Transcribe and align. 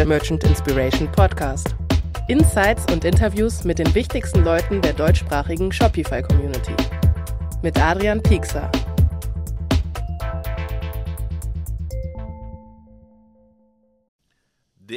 der 0.00 0.06
Merchant 0.06 0.42
Inspiration 0.44 1.12
Podcast. 1.12 1.74
Insights 2.28 2.90
und 2.90 3.04
Interviews 3.04 3.64
mit 3.64 3.78
den 3.78 3.94
wichtigsten 3.94 4.42
Leuten 4.44 4.80
der 4.80 4.94
deutschsprachigen 4.94 5.70
Shopify-Community. 5.70 6.72
Mit 7.60 7.78
Adrian 7.78 8.22
Piekser. 8.22 8.70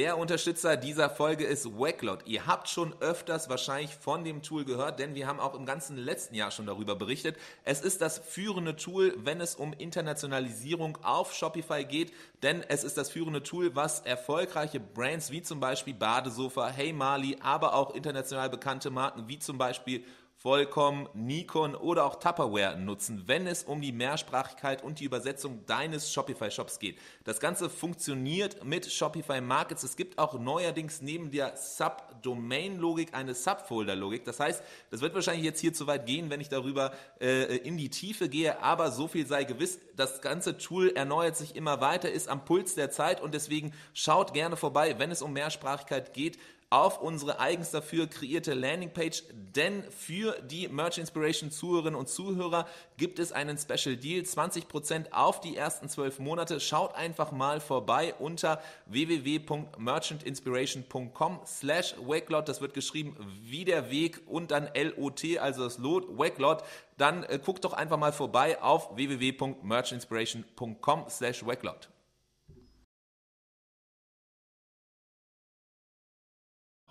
Der 0.04 0.18
Unterstützer 0.18 0.76
dieser 0.76 1.08
Folge 1.08 1.46
ist 1.46 1.78
Wacklot. 1.78 2.26
Ihr 2.26 2.46
habt 2.46 2.68
schon 2.68 2.94
öfters 3.00 3.48
wahrscheinlich 3.48 3.94
von 3.94 4.22
dem 4.22 4.42
Tool 4.42 4.66
gehört, 4.66 4.98
denn 4.98 5.14
wir 5.14 5.26
haben 5.26 5.40
auch 5.40 5.54
im 5.54 5.64
ganzen 5.64 5.96
letzten 5.96 6.34
Jahr 6.34 6.50
schon 6.50 6.66
darüber 6.66 6.94
berichtet. 6.94 7.38
Es 7.64 7.80
ist 7.80 8.02
das 8.02 8.18
führende 8.18 8.76
Tool, 8.76 9.14
wenn 9.16 9.40
es 9.40 9.54
um 9.54 9.72
Internationalisierung 9.72 10.98
auf 11.02 11.32
Shopify 11.32 11.86
geht, 11.86 12.12
denn 12.42 12.62
es 12.68 12.84
ist 12.84 12.98
das 12.98 13.10
führende 13.10 13.42
Tool, 13.42 13.74
was 13.76 14.00
erfolgreiche 14.00 14.78
Brands 14.78 15.30
wie 15.30 15.40
zum 15.40 15.58
Beispiel 15.58 15.94
Badesofa, 15.94 16.68
Hey 16.68 16.92
Mali, 16.92 17.38
aber 17.40 17.72
auch 17.72 17.94
international 17.94 18.50
bekannte 18.50 18.90
Marken 18.90 19.26
wie 19.26 19.38
zum 19.38 19.56
Beispiel 19.56 20.04
Vollkommen, 20.46 21.08
Nikon 21.14 21.74
oder 21.74 22.04
auch 22.04 22.16
Tupperware 22.16 22.76
nutzen, 22.76 23.22
wenn 23.24 23.46
es 23.46 23.62
um 23.62 23.80
die 23.80 23.92
Mehrsprachigkeit 23.92 24.84
und 24.84 25.00
die 25.00 25.04
Übersetzung 25.04 25.64
deines 25.64 26.12
Shopify-Shops 26.12 26.78
geht. 26.80 26.98
Das 27.24 27.40
Ganze 27.40 27.70
funktioniert 27.70 28.62
mit 28.62 28.92
Shopify 28.92 29.40
Markets. 29.40 29.84
Es 29.84 29.96
gibt 29.96 30.18
auch 30.18 30.38
neuerdings 30.38 31.00
neben 31.00 31.30
der 31.30 31.56
Subdomain-Logik 31.56 33.14
eine 33.14 33.34
Subfolder-Logik. 33.34 34.26
Das 34.26 34.38
heißt, 34.38 34.62
das 34.90 35.00
wird 35.00 35.14
wahrscheinlich 35.14 35.46
jetzt 35.46 35.60
hier 35.60 35.72
zu 35.72 35.86
weit 35.86 36.04
gehen, 36.04 36.28
wenn 36.28 36.42
ich 36.42 36.50
darüber 36.50 36.92
äh, 37.22 37.56
in 37.56 37.78
die 37.78 37.88
Tiefe 37.88 38.28
gehe, 38.28 38.62
aber 38.62 38.90
so 38.90 39.08
viel 39.08 39.26
sei 39.26 39.44
gewiss, 39.44 39.80
das 39.96 40.20
ganze 40.20 40.58
Tool 40.58 40.90
erneuert 40.94 41.38
sich 41.38 41.56
immer 41.56 41.80
weiter, 41.80 42.12
ist 42.12 42.28
am 42.28 42.44
Puls 42.44 42.74
der 42.74 42.90
Zeit 42.90 43.22
und 43.22 43.32
deswegen 43.32 43.72
schaut 43.94 44.34
gerne 44.34 44.58
vorbei, 44.58 44.98
wenn 44.98 45.10
es 45.10 45.22
um 45.22 45.32
Mehrsprachigkeit 45.32 46.12
geht 46.12 46.38
auf 46.74 47.00
unsere 47.00 47.38
eigens 47.38 47.70
dafür 47.70 48.08
kreierte 48.08 48.52
Landingpage, 48.52 49.22
denn 49.54 49.84
für 49.92 50.36
die 50.42 50.66
Merch 50.66 50.98
Inspiration 50.98 51.52
Zuhörerinnen 51.52 51.94
und 51.94 52.08
Zuhörer 52.08 52.66
gibt 52.96 53.20
es 53.20 53.30
einen 53.30 53.58
Special 53.58 53.96
Deal, 53.96 54.24
20% 54.24 55.12
auf 55.12 55.40
die 55.40 55.56
ersten 55.56 55.88
12 55.88 56.18
Monate. 56.18 56.58
Schaut 56.58 56.96
einfach 56.96 57.30
mal 57.30 57.60
vorbei 57.60 58.12
unter 58.18 58.60
www.merchantinspiration.com 58.86 61.42
slash 61.46 61.94
Wakelot, 62.04 62.48
das 62.48 62.60
wird 62.60 62.74
geschrieben 62.74 63.16
wie 63.40 63.64
der 63.64 63.92
Weg 63.92 64.22
und 64.26 64.50
dann 64.50 64.66
L-O-T, 64.66 65.38
also 65.38 65.62
das 65.62 65.78
Lot, 65.78 66.18
Wakelot. 66.18 66.64
Dann 66.96 67.22
äh, 67.22 67.38
guckt 67.38 67.64
doch 67.64 67.72
einfach 67.72 67.98
mal 67.98 68.12
vorbei 68.12 68.60
auf 68.60 68.96
www.merchantinspiration.com 68.96 71.04
slash 71.08 71.46
Wakelot. 71.46 71.88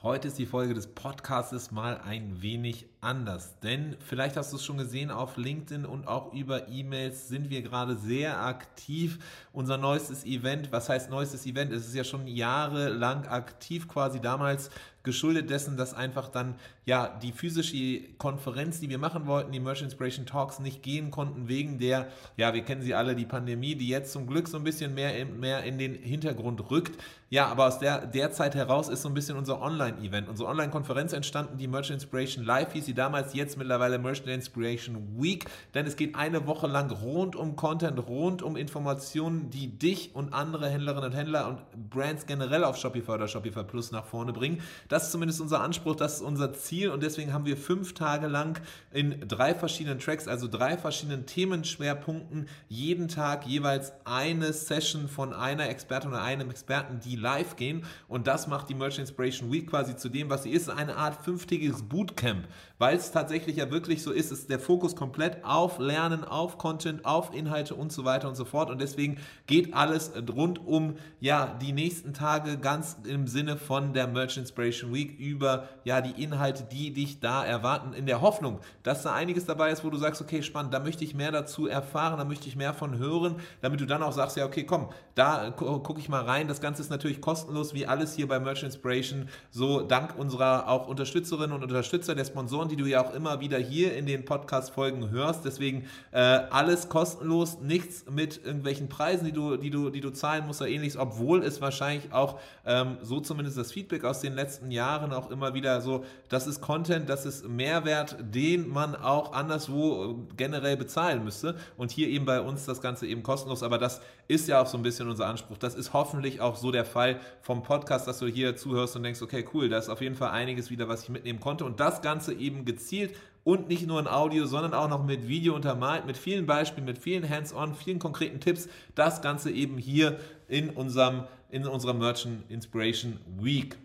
Heute 0.04 0.28
ist 0.28 0.38
die 0.38 0.46
Folge 0.46 0.73
des 0.73 0.88
Podcasts 0.88 1.72
mal 1.72 1.98
ein 2.06 2.42
wenig 2.42 2.88
anders, 3.00 3.58
denn 3.62 3.96
vielleicht 4.06 4.36
hast 4.36 4.52
du 4.52 4.58
es 4.58 4.66
schon 4.66 4.78
gesehen 4.78 5.12
auf 5.12 5.38
LinkedIn 5.38 5.86
und 5.86 6.09
auch 6.09 6.34
über 6.34 6.68
E-Mails 6.68 7.30
sind 7.30 7.50
wir 7.50 7.62
gerade 7.62 7.96
sehr 7.96 8.42
aktiv. 8.42 9.20
Unser 9.54 9.78
neuestes 9.78 10.26
Event, 10.26 10.74
was 10.74 10.90
heißt 10.90 11.09
neuestes 11.09 11.46
Event? 11.46 11.72
Es 11.72 11.88
ist 11.88 11.96
ja 11.96 12.04
schon 12.04 12.28
jahrelang 12.28 13.28
aktiv 13.28 13.88
quasi 13.88 14.20
damals 14.20 14.70
geschuldet 15.04 15.50
dessen, 15.50 15.78
dass 15.78 15.94
einfach 15.94 16.30
dann 16.30 16.56
ja 16.86 17.20
die 17.22 17.32
physische 17.32 18.02
Konferenz, 18.18 18.80
die 18.80 18.90
wir 18.90 18.98
machen 18.98 19.28
wollten, 19.28 19.52
die 19.52 19.59
Merch 19.59 19.82
Inspiration 19.82 20.26
Talks, 20.26 20.59
nicht 20.59 20.82
gehen 20.82 21.12
konnten 21.12 21.48
wegen 21.48 21.78
der, 21.78 22.08
ja, 22.38 22.54
wir 22.54 22.64
kennen 22.64 22.82
sie 22.82 22.94
alle, 22.94 23.16
die 23.16 23.26
Pandemie, 23.26 23.76
die 23.76 23.88
jetzt 23.88 24.14
zum 24.14 24.28
Glück 24.28 24.48
so 24.48 24.58
ein 24.58 24.64
bisschen 24.64 24.94
mehr 24.94 25.18
in, 25.18 25.40
mehr 25.40 25.64
in 25.64 25.78
den 25.78 25.94
Hintergrund 25.94 26.72
rückt. 26.72 27.02
Ja, 27.30 27.48
aber 27.48 27.66
aus 27.66 27.80
der, 27.80 28.06
der 28.06 28.31
Zeit 28.31 28.54
heraus 28.54 28.90
ist 28.90 29.02
so 29.02 29.09
ein 29.09 29.16
bisschen 29.16 29.36
unser 29.38 29.59
Online-Event, 29.59 30.30
unsere 30.30 30.48
Online-Konferenz 30.50 31.14
entstanden, 31.14 31.58
die 31.58 31.68
Merch 31.68 31.90
Inspiration 31.90 32.46
Live 32.46 32.74
hieß 32.74 32.86
sie 32.86 32.94
damals, 32.94 33.34
jetzt 33.34 33.58
mittlerweile 33.58 33.98
Merch 33.98 34.22
Inspiration 34.26 35.19
Week, 35.19 35.46
denn 35.74 35.88
es 35.88 35.96
geht 35.96 36.16
eine 36.16 36.46
Woche 36.46 36.68
lang 36.68 36.92
rund 36.92 37.36
um 37.36 37.56
Content, 37.56 38.08
rund 38.08 38.44
um 38.44 38.56
Informationen, 38.56 39.50
die 39.50 39.80
dich 39.80 40.16
und 40.16 40.31
andere 40.31 40.69
Händlerinnen 40.69 41.09
und 41.09 41.18
Händler 41.18 41.47
und 41.47 41.90
Brands 41.90 42.28
generell 42.28 42.63
auf 42.63 42.78
Shopify 42.78 43.13
oder 43.13 43.28
Shopify 43.28 43.63
Plus 43.63 43.92
nach 43.92 44.06
vorne 44.06 44.31
bringen. 44.31 44.62
Das 44.94 45.06
ist 45.06 45.12
zumindest 45.12 45.42
unser 45.42 45.59
Anspruch, 45.59 45.96
das 45.96 46.18
ist 46.18 46.22
unser 46.22 46.54
Ziel 46.54 46.92
und 46.92 47.02
deswegen 47.02 47.34
haben 47.34 47.48
wir 47.48 47.58
fünf 47.58 47.96
Tage 47.96 48.28
lang 48.28 48.62
in 48.92 49.28
drei 49.28 49.56
verschiedenen 49.56 49.98
Tracks, 49.98 50.28
also 50.28 50.48
drei 50.48 50.78
verschiedenen 50.78 51.26
Themenschwerpunkten, 51.26 52.48
jeden 52.70 53.08
Tag 53.08 53.48
jeweils 53.48 53.92
eine 54.06 54.54
Session 54.54 55.08
von 55.08 55.34
einer 55.34 55.68
Expertin 55.68 56.12
oder 56.12 56.22
einem 56.22 56.52
Experten, 56.52 57.00
die 57.00 57.16
live 57.16 57.56
gehen 57.56 57.86
und 58.08 58.28
das 58.28 58.46
macht 58.46 58.70
die 58.70 58.76
Merchant 58.76 59.09
Inspiration 59.09 59.52
Week 59.52 59.68
quasi 59.68 59.96
zu 59.96 60.09
dem, 60.09 60.30
was 60.30 60.44
sie 60.44 60.52
ist, 60.52 60.70
eine 60.70 60.96
Art 60.96 61.25
fünftägiges 61.25 61.81
Bootcamp, 61.81 62.48
weil 62.78 62.96
es 62.96 63.12
tatsächlich 63.12 63.56
ja 63.56 63.72
wirklich 63.72 64.04
so 64.04 64.12
ist, 64.12 64.31
ist 64.31 64.52
der 64.52 64.60
Fokus 64.60 64.96
komplett 64.96 65.44
auf 65.44 65.80
Lernen, 65.80 66.24
auf 66.24 66.60
Content, 66.60 67.04
auf 67.04 67.34
Inhalte 67.34 67.74
und 67.74 67.92
so 67.92 68.06
weiter 68.06 68.30
und 68.30 68.36
so 68.36 68.46
fort 68.46 68.70
und 68.70 68.80
deswegen 68.80 69.18
geht 69.48 69.74
alles 69.74 70.12
rund 70.36 70.64
um 70.64 70.98
ja 71.20 71.58
die 71.60 71.72
nächsten 71.74 72.14
Tage 72.14 72.60
ganz 72.60 72.98
im 73.06 73.25
Sinne 73.25 73.58
von 73.58 73.94
der 73.94 74.06
Merchant 74.06 74.44
Inspiration 74.44 74.82
Week 74.91 75.19
über 75.19 75.67
ja 75.83 76.01
die 76.01 76.23
Inhalte, 76.23 76.63
die 76.63 76.91
dich 76.91 77.19
da 77.19 77.45
erwarten, 77.45 77.94
in 77.94 78.07
der 78.07 78.21
Hoffnung, 78.21 78.59
dass 78.81 79.03
da 79.03 79.13
einiges 79.13 79.45
dabei 79.45 79.71
ist, 79.71 79.83
wo 79.83 79.89
du 79.89 79.97
sagst, 79.97 80.21
okay, 80.21 80.41
spannend, 80.41 80.73
da 80.73 80.79
möchte 80.79 81.03
ich 81.03 81.13
mehr 81.13 81.31
dazu 81.31 81.67
erfahren, 81.67 82.17
da 82.17 82.25
möchte 82.25 82.47
ich 82.47 82.55
mehr 82.55 82.73
von 82.73 82.97
hören, 82.97 83.35
damit 83.61 83.79
du 83.79 83.85
dann 83.85 84.01
auch 84.01 84.11
sagst, 84.11 84.38
ja, 84.38 84.45
okay, 84.45 84.63
komm, 84.66 84.89
da 85.16 85.51
gucke 85.51 85.99
ich 85.99 86.09
mal 86.09 86.23
rein. 86.23 86.47
Das 86.47 86.61
Ganze 86.61 86.81
ist 86.81 86.89
natürlich 86.89 87.21
kostenlos, 87.21 87.73
wie 87.73 87.85
alles 87.85 88.16
hier 88.16 88.27
bei 88.27 88.39
Merch 88.39 88.63
Inspiration, 88.63 89.29
so 89.51 89.81
dank 89.81 90.17
unserer 90.17 90.67
auch 90.67 90.88
Unterstützerinnen 90.88 91.51
und 91.55 91.63
Unterstützer, 91.63 92.15
der 92.15 92.25
Sponsoren, 92.25 92.69
die 92.69 92.75
du 92.75 92.85
ja 92.85 93.05
auch 93.05 93.13
immer 93.13 93.39
wieder 93.39 93.57
hier 93.57 93.95
in 93.95 94.05
den 94.05 94.25
Podcast-Folgen 94.25 95.09
hörst. 95.11 95.45
Deswegen 95.45 95.85
äh, 96.11 96.19
alles 96.19 96.89
kostenlos, 96.89 97.59
nichts 97.61 98.05
mit 98.09 98.44
irgendwelchen 98.44 98.89
Preisen, 98.89 99.25
die 99.25 99.31
du, 99.31 99.57
die 99.57 99.69
du, 99.69 99.89
die 99.89 100.01
du 100.01 100.09
zahlen 100.11 100.47
musst 100.47 100.61
oder 100.61 100.69
ähnliches, 100.69 100.97
obwohl 100.97 101.44
es 101.44 101.61
wahrscheinlich 101.61 102.11
auch 102.11 102.39
ähm, 102.65 102.97
so 103.01 103.19
zumindest 103.19 103.57
das 103.57 103.71
Feedback 103.71 104.03
aus 104.03 104.21
den 104.21 104.33
letzten 104.33 104.71
Jahren 104.73 105.13
auch 105.13 105.31
immer 105.31 105.53
wieder 105.53 105.79
so, 105.79 106.03
das 106.28 106.47
ist 106.47 106.59
Content, 106.59 107.07
das 107.07 107.25
ist 107.25 107.47
Mehrwert, 107.47 108.17
den 108.19 108.67
man 108.67 108.95
auch 108.95 109.31
anderswo 109.31 110.03
äh, 110.03 110.34
generell 110.35 110.75
bezahlen 110.75 111.23
müsste. 111.23 111.56
Und 111.78 111.91
hier 111.91 112.09
eben 112.09 112.25
bei 112.25 112.41
uns 112.41 112.66
das 112.66 112.81
Ganze 112.81 113.07
eben 113.07 113.23
kostenlos. 113.23 113.63
Aber 113.63 113.78
das 113.78 114.01
ist 114.28 114.47
ja 114.50 114.62
auch 114.62 114.67
so 114.67 114.78
ein 114.78 114.83
bisschen 114.83 115.09
unser 115.09 115.28
Anspruch. 115.28 115.57
Das 115.57 115.75
ist 115.75 115.94
hoffentlich 115.94 116.41
auch 116.41 116.57
so 116.57 116.72
der 116.72 116.85
Fall 116.85 117.19
vom 117.41 117.63
Podcast, 117.63 118.07
dass 118.07 118.19
du 118.19 118.28
hier 118.28 118.56
zuhörst 118.57 118.95
und 118.95 119.03
denkst, 119.03 119.22
okay, 119.22 119.45
cool, 119.53 119.69
da 119.69 119.78
ist 119.78 119.89
auf 119.89 120.01
jeden 120.01 120.16
Fall 120.16 120.31
einiges 120.31 120.69
wieder, 120.69 120.89
was 120.89 121.03
ich 121.03 121.09
mitnehmen 121.09 121.39
konnte. 121.39 121.63
Und 121.63 121.79
das 121.79 122.01
Ganze 122.01 122.33
eben 122.33 122.66
gezielt 122.66 123.16
und 123.44 123.67
nicht 123.67 123.88
nur 123.88 124.00
in 124.00 124.07
Audio, 124.07 124.45
sondern 124.45 124.73
auch 124.73 124.89
noch 124.89 125.03
mit 125.03 125.28
Video 125.28 125.56
untermalt, 125.56 126.06
mit 126.06 126.17
vielen 126.17 126.45
Beispielen, 126.45 126.85
mit 126.85 126.97
vielen 126.97 127.29
Hands-on, 127.29 127.75
vielen 127.75 128.00
konkreten 128.00 128.39
Tipps. 128.39 128.67
Das 128.95 129.22
Ganze 129.22 129.51
eben 129.51 129.78
hier 129.78 130.19
in 130.47 130.69
unserem 130.69 131.23
in 131.53 131.67
unserer 131.67 131.94
Merchant 131.94 132.50
Inspiration 132.50 133.19
Week. 133.39 133.78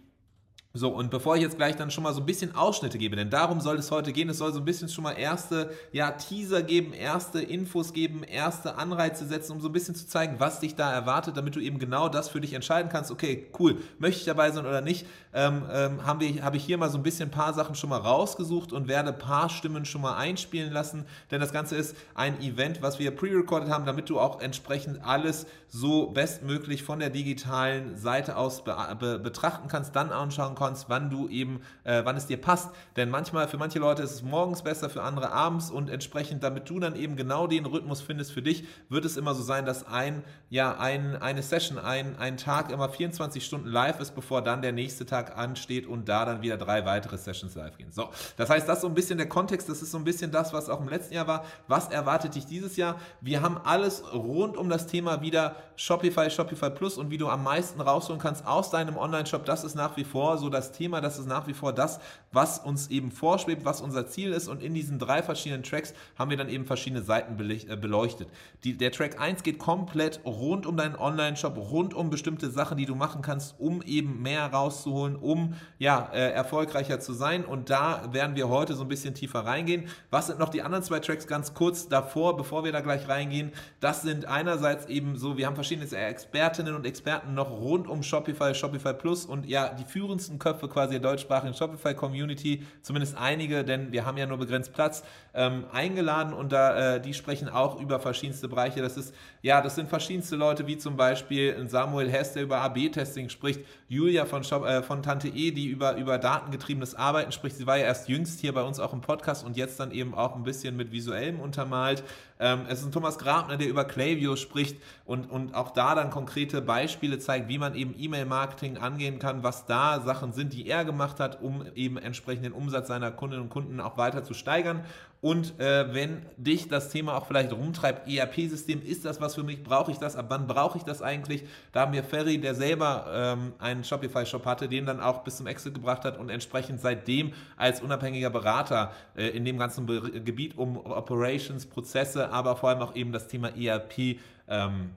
So, 0.74 0.90
und 0.90 1.10
bevor 1.10 1.34
ich 1.34 1.40
jetzt 1.40 1.56
gleich 1.56 1.76
dann 1.76 1.90
schon 1.90 2.04
mal 2.04 2.12
so 2.12 2.20
ein 2.20 2.26
bisschen 2.26 2.54
Ausschnitte 2.54 2.98
gebe, 2.98 3.16
denn 3.16 3.30
darum 3.30 3.58
soll 3.62 3.78
es 3.78 3.90
heute 3.90 4.12
gehen, 4.12 4.28
es 4.28 4.36
soll 4.36 4.52
so 4.52 4.58
ein 4.58 4.66
bisschen 4.66 4.90
schon 4.90 5.02
mal 5.02 5.12
erste 5.12 5.70
ja, 5.92 6.10
Teaser 6.10 6.62
geben, 6.62 6.92
erste 6.92 7.40
Infos 7.40 7.94
geben, 7.94 8.22
erste 8.22 8.76
Anreize 8.76 9.26
setzen, 9.26 9.52
um 9.52 9.62
so 9.62 9.70
ein 9.70 9.72
bisschen 9.72 9.94
zu 9.94 10.06
zeigen, 10.06 10.40
was 10.40 10.60
dich 10.60 10.74
da 10.74 10.92
erwartet, 10.92 11.38
damit 11.38 11.56
du 11.56 11.60
eben 11.60 11.78
genau 11.78 12.10
das 12.10 12.28
für 12.28 12.42
dich 12.42 12.52
entscheiden 12.52 12.90
kannst, 12.90 13.10
okay, 13.10 13.46
cool, 13.58 13.78
möchte 13.98 14.20
ich 14.20 14.26
dabei 14.26 14.50
sein 14.50 14.66
oder 14.66 14.82
nicht, 14.82 15.06
ähm, 15.32 15.62
ähm, 15.72 16.04
haben 16.04 16.20
wir, 16.20 16.44
habe 16.44 16.58
ich 16.58 16.64
hier 16.64 16.76
mal 16.76 16.90
so 16.90 16.98
ein 16.98 17.02
bisschen 17.02 17.30
ein 17.30 17.32
paar 17.32 17.54
Sachen 17.54 17.74
schon 17.74 17.88
mal 17.88 18.00
rausgesucht 18.00 18.70
und 18.74 18.88
werde 18.88 19.08
ein 19.08 19.18
paar 19.18 19.48
Stimmen 19.48 19.86
schon 19.86 20.02
mal 20.02 20.18
einspielen 20.18 20.70
lassen, 20.70 21.06
denn 21.30 21.40
das 21.40 21.52
Ganze 21.52 21.76
ist 21.76 21.96
ein 22.14 22.42
Event, 22.42 22.82
was 22.82 22.98
wir 22.98 23.10
pre-recorded 23.16 23.70
haben, 23.70 23.86
damit 23.86 24.10
du 24.10 24.20
auch 24.20 24.42
entsprechend 24.42 25.02
alles 25.02 25.46
so 25.68 26.08
bestmöglich 26.08 26.82
von 26.82 26.98
der 26.98 27.10
digitalen 27.10 27.96
Seite 27.96 28.36
aus 28.36 28.64
be 28.64 28.76
be 28.98 29.18
betrachten 29.18 29.68
kannst, 29.68 29.96
dann 29.96 30.10
anschauen 30.10 30.54
kannst, 30.58 30.88
wann 30.88 31.10
du 31.10 31.28
eben, 31.28 31.60
äh, 31.84 32.02
wann 32.04 32.16
es 32.16 32.26
dir 32.26 32.40
passt. 32.40 32.70
Denn 32.96 33.10
manchmal, 33.10 33.48
für 33.48 33.58
manche 33.58 33.78
Leute 33.78 34.02
ist 34.02 34.12
es 34.12 34.22
morgens 34.22 34.62
besser, 34.62 34.90
für 34.90 35.02
andere 35.02 35.32
abends 35.32 35.70
und 35.70 35.90
entsprechend, 35.90 36.42
damit 36.42 36.68
du 36.68 36.80
dann 36.80 36.96
eben 36.96 37.16
genau 37.16 37.46
den 37.46 37.66
Rhythmus 37.66 38.00
findest 38.00 38.32
für 38.32 38.42
dich, 38.42 38.64
wird 38.88 39.04
es 39.04 39.16
immer 39.16 39.34
so 39.34 39.42
sein, 39.42 39.64
dass 39.64 39.86
ein, 39.86 40.22
ja, 40.50 40.76
ein, 40.78 41.16
eine 41.20 41.42
Session, 41.42 41.78
ein, 41.78 42.18
ein 42.18 42.36
Tag 42.36 42.70
immer 42.70 42.88
24 42.88 43.44
Stunden 43.44 43.68
live 43.68 44.00
ist, 44.00 44.14
bevor 44.14 44.42
dann 44.42 44.62
der 44.62 44.72
nächste 44.72 45.06
Tag 45.06 45.36
ansteht 45.36 45.86
und 45.86 46.08
da 46.08 46.24
dann 46.24 46.42
wieder 46.42 46.56
drei 46.56 46.84
weitere 46.84 47.16
Sessions 47.18 47.54
live 47.54 47.76
gehen. 47.78 47.92
So, 47.92 48.08
das 48.36 48.50
heißt, 48.50 48.68
das 48.68 48.78
ist 48.78 48.82
so 48.82 48.88
ein 48.88 48.94
bisschen 48.94 49.18
der 49.18 49.28
Kontext, 49.28 49.68
das 49.68 49.82
ist 49.82 49.90
so 49.90 49.98
ein 49.98 50.04
bisschen 50.04 50.30
das, 50.30 50.52
was 50.52 50.68
auch 50.68 50.80
im 50.80 50.88
letzten 50.88 51.14
Jahr 51.14 51.26
war. 51.26 51.44
Was 51.66 51.88
erwartet 51.88 52.34
dich 52.34 52.46
dieses 52.46 52.76
Jahr? 52.76 53.00
Wir 53.20 53.42
haben 53.42 53.58
alles 53.64 54.02
rund 54.12 54.56
um 54.56 54.68
das 54.68 54.86
Thema 54.86 55.20
wieder 55.20 55.56
Shopify, 55.76 56.30
Shopify 56.30 56.70
Plus 56.70 56.98
und 56.98 57.10
wie 57.10 57.18
du 57.18 57.28
am 57.28 57.44
meisten 57.44 57.80
rausholen 57.80 58.20
kannst 58.20 58.46
aus 58.46 58.70
deinem 58.70 58.96
Online-Shop. 58.96 59.44
Das 59.44 59.64
ist 59.64 59.74
nach 59.74 59.96
wie 59.96 60.04
vor 60.04 60.38
so 60.38 60.47
das 60.50 60.72
Thema, 60.72 61.00
das 61.00 61.18
ist 61.18 61.26
nach 61.26 61.46
wie 61.46 61.54
vor 61.54 61.72
das, 61.72 62.00
was 62.32 62.58
uns 62.58 62.88
eben 62.88 63.10
vorschwebt, 63.10 63.64
was 63.64 63.80
unser 63.80 64.06
Ziel 64.06 64.32
ist 64.32 64.48
und 64.48 64.62
in 64.62 64.74
diesen 64.74 64.98
drei 64.98 65.22
verschiedenen 65.22 65.62
Tracks 65.62 65.94
haben 66.18 66.30
wir 66.30 66.36
dann 66.36 66.48
eben 66.48 66.64
verschiedene 66.64 67.02
Seiten 67.02 67.38
äh, 67.38 67.76
beleuchtet. 67.76 68.28
Die, 68.64 68.76
der 68.76 68.92
Track 68.92 69.20
1 69.20 69.42
geht 69.42 69.58
komplett 69.58 70.20
rund 70.24 70.66
um 70.66 70.76
deinen 70.76 70.96
Online-Shop, 70.96 71.56
rund 71.56 71.94
um 71.94 72.10
bestimmte 72.10 72.50
Sachen, 72.50 72.76
die 72.76 72.86
du 72.86 72.94
machen 72.94 73.22
kannst, 73.22 73.54
um 73.58 73.82
eben 73.82 74.22
mehr 74.22 74.46
rauszuholen, 74.46 75.16
um 75.16 75.54
ja, 75.78 76.08
äh, 76.12 76.30
erfolgreicher 76.32 77.00
zu 77.00 77.12
sein 77.12 77.44
und 77.44 77.70
da 77.70 78.12
werden 78.12 78.36
wir 78.36 78.48
heute 78.48 78.74
so 78.74 78.82
ein 78.82 78.88
bisschen 78.88 79.14
tiefer 79.14 79.40
reingehen. 79.40 79.88
Was 80.10 80.26
sind 80.26 80.38
noch 80.38 80.48
die 80.48 80.62
anderen 80.62 80.84
zwei 80.84 81.00
Tracks 81.00 81.26
ganz 81.26 81.54
kurz 81.54 81.88
davor, 81.88 82.36
bevor 82.36 82.64
wir 82.64 82.72
da 82.72 82.80
gleich 82.80 83.08
reingehen? 83.08 83.52
Das 83.80 84.02
sind 84.02 84.26
einerseits 84.26 84.86
eben 84.86 85.16
so, 85.16 85.36
wir 85.36 85.46
haben 85.46 85.54
verschiedene 85.54 85.88
Expertinnen 85.90 86.74
und 86.74 86.86
Experten 86.86 87.34
noch 87.34 87.50
rund 87.50 87.88
um 87.88 88.02
Shopify, 88.02 88.54
Shopify 88.54 88.94
Plus 88.94 89.26
und 89.26 89.46
ja, 89.46 89.68
die 89.74 89.84
führendsten 89.84 90.37
Köpfe 90.38 90.68
quasi 90.68 90.92
der 90.92 91.00
deutschsprachigen 91.00 91.54
Shopify-Community, 91.54 92.66
zumindest 92.82 93.16
einige, 93.16 93.64
denn 93.64 93.92
wir 93.92 94.04
haben 94.04 94.16
ja 94.16 94.26
nur 94.26 94.38
begrenzt 94.38 94.72
Platz, 94.72 95.02
ähm, 95.34 95.64
eingeladen 95.72 96.32
und 96.32 96.52
da, 96.52 96.96
äh, 96.96 97.00
die 97.00 97.14
sprechen 97.14 97.48
auch 97.48 97.80
über 97.80 98.00
verschiedenste 98.00 98.48
Bereiche. 98.48 98.82
Das 98.82 98.96
ist, 98.96 99.14
ja, 99.42 99.60
das 99.60 99.74
sind 99.74 99.88
verschiedenste 99.88 100.36
Leute, 100.36 100.66
wie 100.66 100.78
zum 100.78 100.96
Beispiel 100.96 101.66
Samuel 101.68 102.10
Hess, 102.10 102.32
der 102.32 102.42
über 102.42 102.60
AB-Testing 102.60 103.28
spricht, 103.28 103.60
Julia 103.88 104.24
von, 104.24 104.44
Shop, 104.44 104.64
äh, 104.64 104.82
von 104.82 105.02
Tante 105.02 105.28
E, 105.28 105.50
die 105.50 105.66
über, 105.66 105.96
über 105.96 106.18
datengetriebenes 106.18 106.94
Arbeiten 106.94 107.32
spricht. 107.32 107.56
Sie 107.56 107.66
war 107.66 107.76
ja 107.76 107.84
erst 107.84 108.08
jüngst 108.08 108.40
hier 108.40 108.52
bei 108.52 108.62
uns 108.62 108.80
auch 108.80 108.92
im 108.92 109.00
Podcast 109.00 109.44
und 109.44 109.56
jetzt 109.56 109.78
dann 109.80 109.90
eben 109.90 110.14
auch 110.14 110.34
ein 110.34 110.42
bisschen 110.42 110.76
mit 110.76 110.92
visuellem 110.92 111.40
untermalt. 111.40 112.02
Ähm, 112.40 112.66
es 112.68 112.80
ist 112.80 112.86
ein 112.86 112.92
Thomas 112.92 113.18
Grabner, 113.18 113.56
der 113.56 113.68
über 113.68 113.84
Klaviyo 113.84 114.36
spricht 114.36 114.80
und, 115.04 115.30
und 115.30 115.54
auch 115.54 115.70
da 115.70 115.94
dann 115.94 116.10
konkrete 116.10 116.62
Beispiele 116.62 117.18
zeigt, 117.18 117.48
wie 117.48 117.58
man 117.58 117.74
eben 117.74 117.94
E-Mail-Marketing 117.98 118.78
angehen 118.78 119.18
kann, 119.18 119.42
was 119.42 119.66
da 119.66 120.00
Sachen 120.00 120.32
sind, 120.32 120.52
die 120.52 120.68
er 120.68 120.84
gemacht 120.84 121.20
hat, 121.20 121.42
um 121.42 121.64
eben 121.74 121.96
entsprechend 121.98 122.44
den 122.44 122.52
Umsatz 122.52 122.88
seiner 122.88 123.10
Kundinnen 123.10 123.44
und 123.44 123.50
Kunden 123.50 123.80
auch 123.80 123.96
weiter 123.96 124.22
zu 124.22 124.34
steigern. 124.34 124.84
Und 125.20 125.58
äh, 125.58 125.92
wenn 125.92 126.22
dich 126.36 126.68
das 126.68 126.90
Thema 126.90 127.16
auch 127.16 127.26
vielleicht 127.26 127.52
rumtreibt, 127.52 128.08
ERP-System, 128.08 128.82
ist 128.82 129.04
das 129.04 129.20
was 129.20 129.34
für 129.34 129.42
mich? 129.42 129.64
Brauche 129.64 129.90
ich 129.90 129.98
das? 129.98 130.14
Ab 130.14 130.26
wann 130.28 130.46
brauche 130.46 130.78
ich 130.78 130.84
das 130.84 131.02
eigentlich? 131.02 131.44
Da 131.72 131.80
haben 131.80 131.92
wir 131.92 132.04
Ferry, 132.04 132.38
der 132.38 132.54
selber 132.54 133.06
ähm, 133.12 133.52
einen 133.58 133.82
Shopify-Shop 133.82 134.46
hatte, 134.46 134.68
den 134.68 134.86
dann 134.86 135.00
auch 135.00 135.24
bis 135.24 135.38
zum 135.38 135.48
Exit 135.48 135.74
gebracht 135.74 136.04
hat 136.04 136.18
und 136.18 136.30
entsprechend 136.30 136.80
seitdem 136.80 137.32
als 137.56 137.80
unabhängiger 137.80 138.30
Berater 138.30 138.92
äh, 139.16 139.26
in 139.28 139.44
dem 139.44 139.58
ganzen 139.58 139.86
Be 139.86 140.20
Gebiet 140.20 140.56
um 140.56 140.76
Operations, 140.76 141.66
Prozesse, 141.66 142.30
aber 142.30 142.54
vor 142.54 142.68
allem 142.68 142.82
auch 142.82 142.94
eben 142.94 143.10
das 143.10 143.26
Thema 143.26 143.48
ERP 143.56 144.18
ähm, 144.46 144.90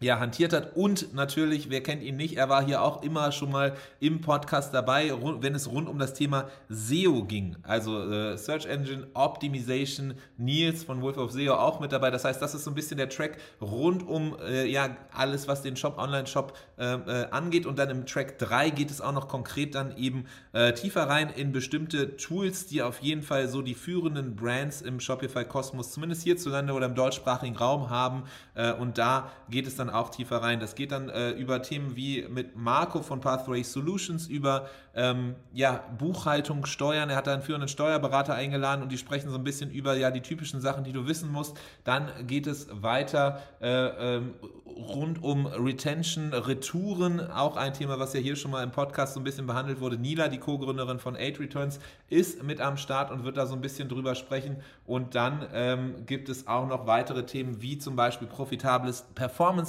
ja, 0.00 0.18
hantiert 0.18 0.52
hat. 0.52 0.76
Und 0.76 1.14
natürlich, 1.14 1.70
wer 1.70 1.82
kennt 1.82 2.02
ihn 2.02 2.16
nicht, 2.16 2.36
er 2.36 2.48
war 2.48 2.64
hier 2.64 2.82
auch 2.82 3.02
immer 3.02 3.32
schon 3.32 3.50
mal 3.50 3.74
im 4.00 4.20
Podcast 4.20 4.74
dabei, 4.74 5.12
wenn 5.40 5.54
es 5.54 5.70
rund 5.70 5.88
um 5.88 5.98
das 5.98 6.14
Thema 6.14 6.48
SEO 6.68 7.24
ging. 7.24 7.56
Also 7.62 8.10
äh, 8.10 8.36
Search 8.36 8.66
Engine 8.66 9.06
Optimization. 9.14 10.14
Nils 10.36 10.84
von 10.84 11.00
Wolf 11.00 11.16
of 11.16 11.32
SEO 11.32 11.54
auch 11.54 11.80
mit 11.80 11.92
dabei. 11.92 12.10
Das 12.10 12.24
heißt, 12.24 12.42
das 12.42 12.54
ist 12.54 12.64
so 12.64 12.70
ein 12.70 12.74
bisschen 12.74 12.98
der 12.98 13.08
Track 13.08 13.38
rund 13.60 14.06
um 14.06 14.36
äh, 14.40 14.66
ja, 14.66 14.96
alles, 15.12 15.48
was 15.48 15.62
den 15.62 15.76
Shop, 15.76 15.98
Online-Shop 15.98 16.56
äh, 16.78 16.94
äh 16.94 17.30
angeht. 17.30 17.66
Und 17.66 17.78
dann 17.78 17.90
im 17.90 18.06
Track 18.06 18.38
3 18.38 18.70
geht 18.70 18.90
es 18.90 19.00
auch 19.00 19.12
noch 19.12 19.28
konkret 19.28 19.74
dann 19.74 19.96
eben 19.96 20.26
äh, 20.52 20.72
tiefer 20.72 21.08
rein 21.08 21.30
in 21.30 21.52
bestimmte 21.52 22.16
Tools, 22.16 22.66
die 22.66 22.82
auf 22.82 23.00
jeden 23.00 23.22
Fall 23.22 23.48
so 23.48 23.62
die 23.62 23.74
führenden 23.74 24.36
Brands 24.36 24.82
im 24.82 25.00
Shopify-Kosmos, 25.00 25.92
zumindest 25.92 26.22
hierzulande 26.22 26.72
oder 26.72 26.86
im 26.86 26.94
deutschsprachigen 26.94 27.56
Raum 27.56 27.90
haben. 27.90 28.24
Äh, 28.54 28.72
und 28.72 28.98
da 28.98 29.30
geht 29.48 29.66
es 29.66 29.76
dann 29.76 29.83
auch 29.90 30.10
tiefer 30.10 30.42
rein. 30.42 30.60
Das 30.60 30.74
geht 30.74 30.92
dann 30.92 31.08
äh, 31.08 31.30
über 31.30 31.62
Themen 31.62 31.96
wie 31.96 32.26
mit 32.28 32.56
Marco 32.56 33.02
von 33.02 33.20
Pathway 33.20 33.62
Solutions, 33.62 34.26
über 34.26 34.68
ähm, 34.94 35.34
ja, 35.52 35.84
Buchhaltung, 35.98 36.66
Steuern. 36.66 37.10
Er 37.10 37.16
hat 37.16 37.26
da 37.26 37.32
einen 37.32 37.42
führenden 37.42 37.68
Steuerberater 37.68 38.34
eingeladen 38.34 38.82
und 38.82 38.92
die 38.92 38.98
sprechen 38.98 39.30
so 39.30 39.36
ein 39.36 39.44
bisschen 39.44 39.70
über 39.70 39.96
ja, 39.96 40.10
die 40.10 40.20
typischen 40.20 40.60
Sachen, 40.60 40.84
die 40.84 40.92
du 40.92 41.06
wissen 41.06 41.30
musst. 41.30 41.56
Dann 41.84 42.08
geht 42.26 42.46
es 42.46 42.68
weiter 42.70 43.40
äh, 43.60 44.16
ähm, 44.16 44.34
rund 44.66 45.22
um 45.22 45.46
Retention, 45.46 46.32
Retouren, 46.32 47.30
auch 47.30 47.56
ein 47.56 47.72
Thema, 47.74 47.98
was 47.98 48.12
ja 48.14 48.20
hier 48.20 48.36
schon 48.36 48.50
mal 48.50 48.62
im 48.62 48.70
Podcast 48.70 49.14
so 49.14 49.20
ein 49.20 49.24
bisschen 49.24 49.46
behandelt 49.46 49.80
wurde. 49.80 49.98
Nila, 49.98 50.28
die 50.28 50.38
Co-Gründerin 50.38 50.98
von 50.98 51.16
Aid 51.16 51.38
Returns, 51.40 51.78
ist 52.10 52.42
mit 52.42 52.60
am 52.60 52.76
Start 52.76 53.10
und 53.10 53.24
wird 53.24 53.36
da 53.36 53.46
so 53.46 53.54
ein 53.54 53.60
bisschen 53.60 53.88
drüber 53.88 54.14
sprechen. 54.14 54.56
Und 54.86 55.14
dann 55.14 55.46
ähm, 55.52 56.06
gibt 56.06 56.28
es 56.28 56.46
auch 56.46 56.66
noch 56.66 56.86
weitere 56.86 57.24
Themen, 57.24 57.62
wie 57.62 57.78
zum 57.78 57.96
Beispiel 57.96 58.28
profitables 58.28 59.06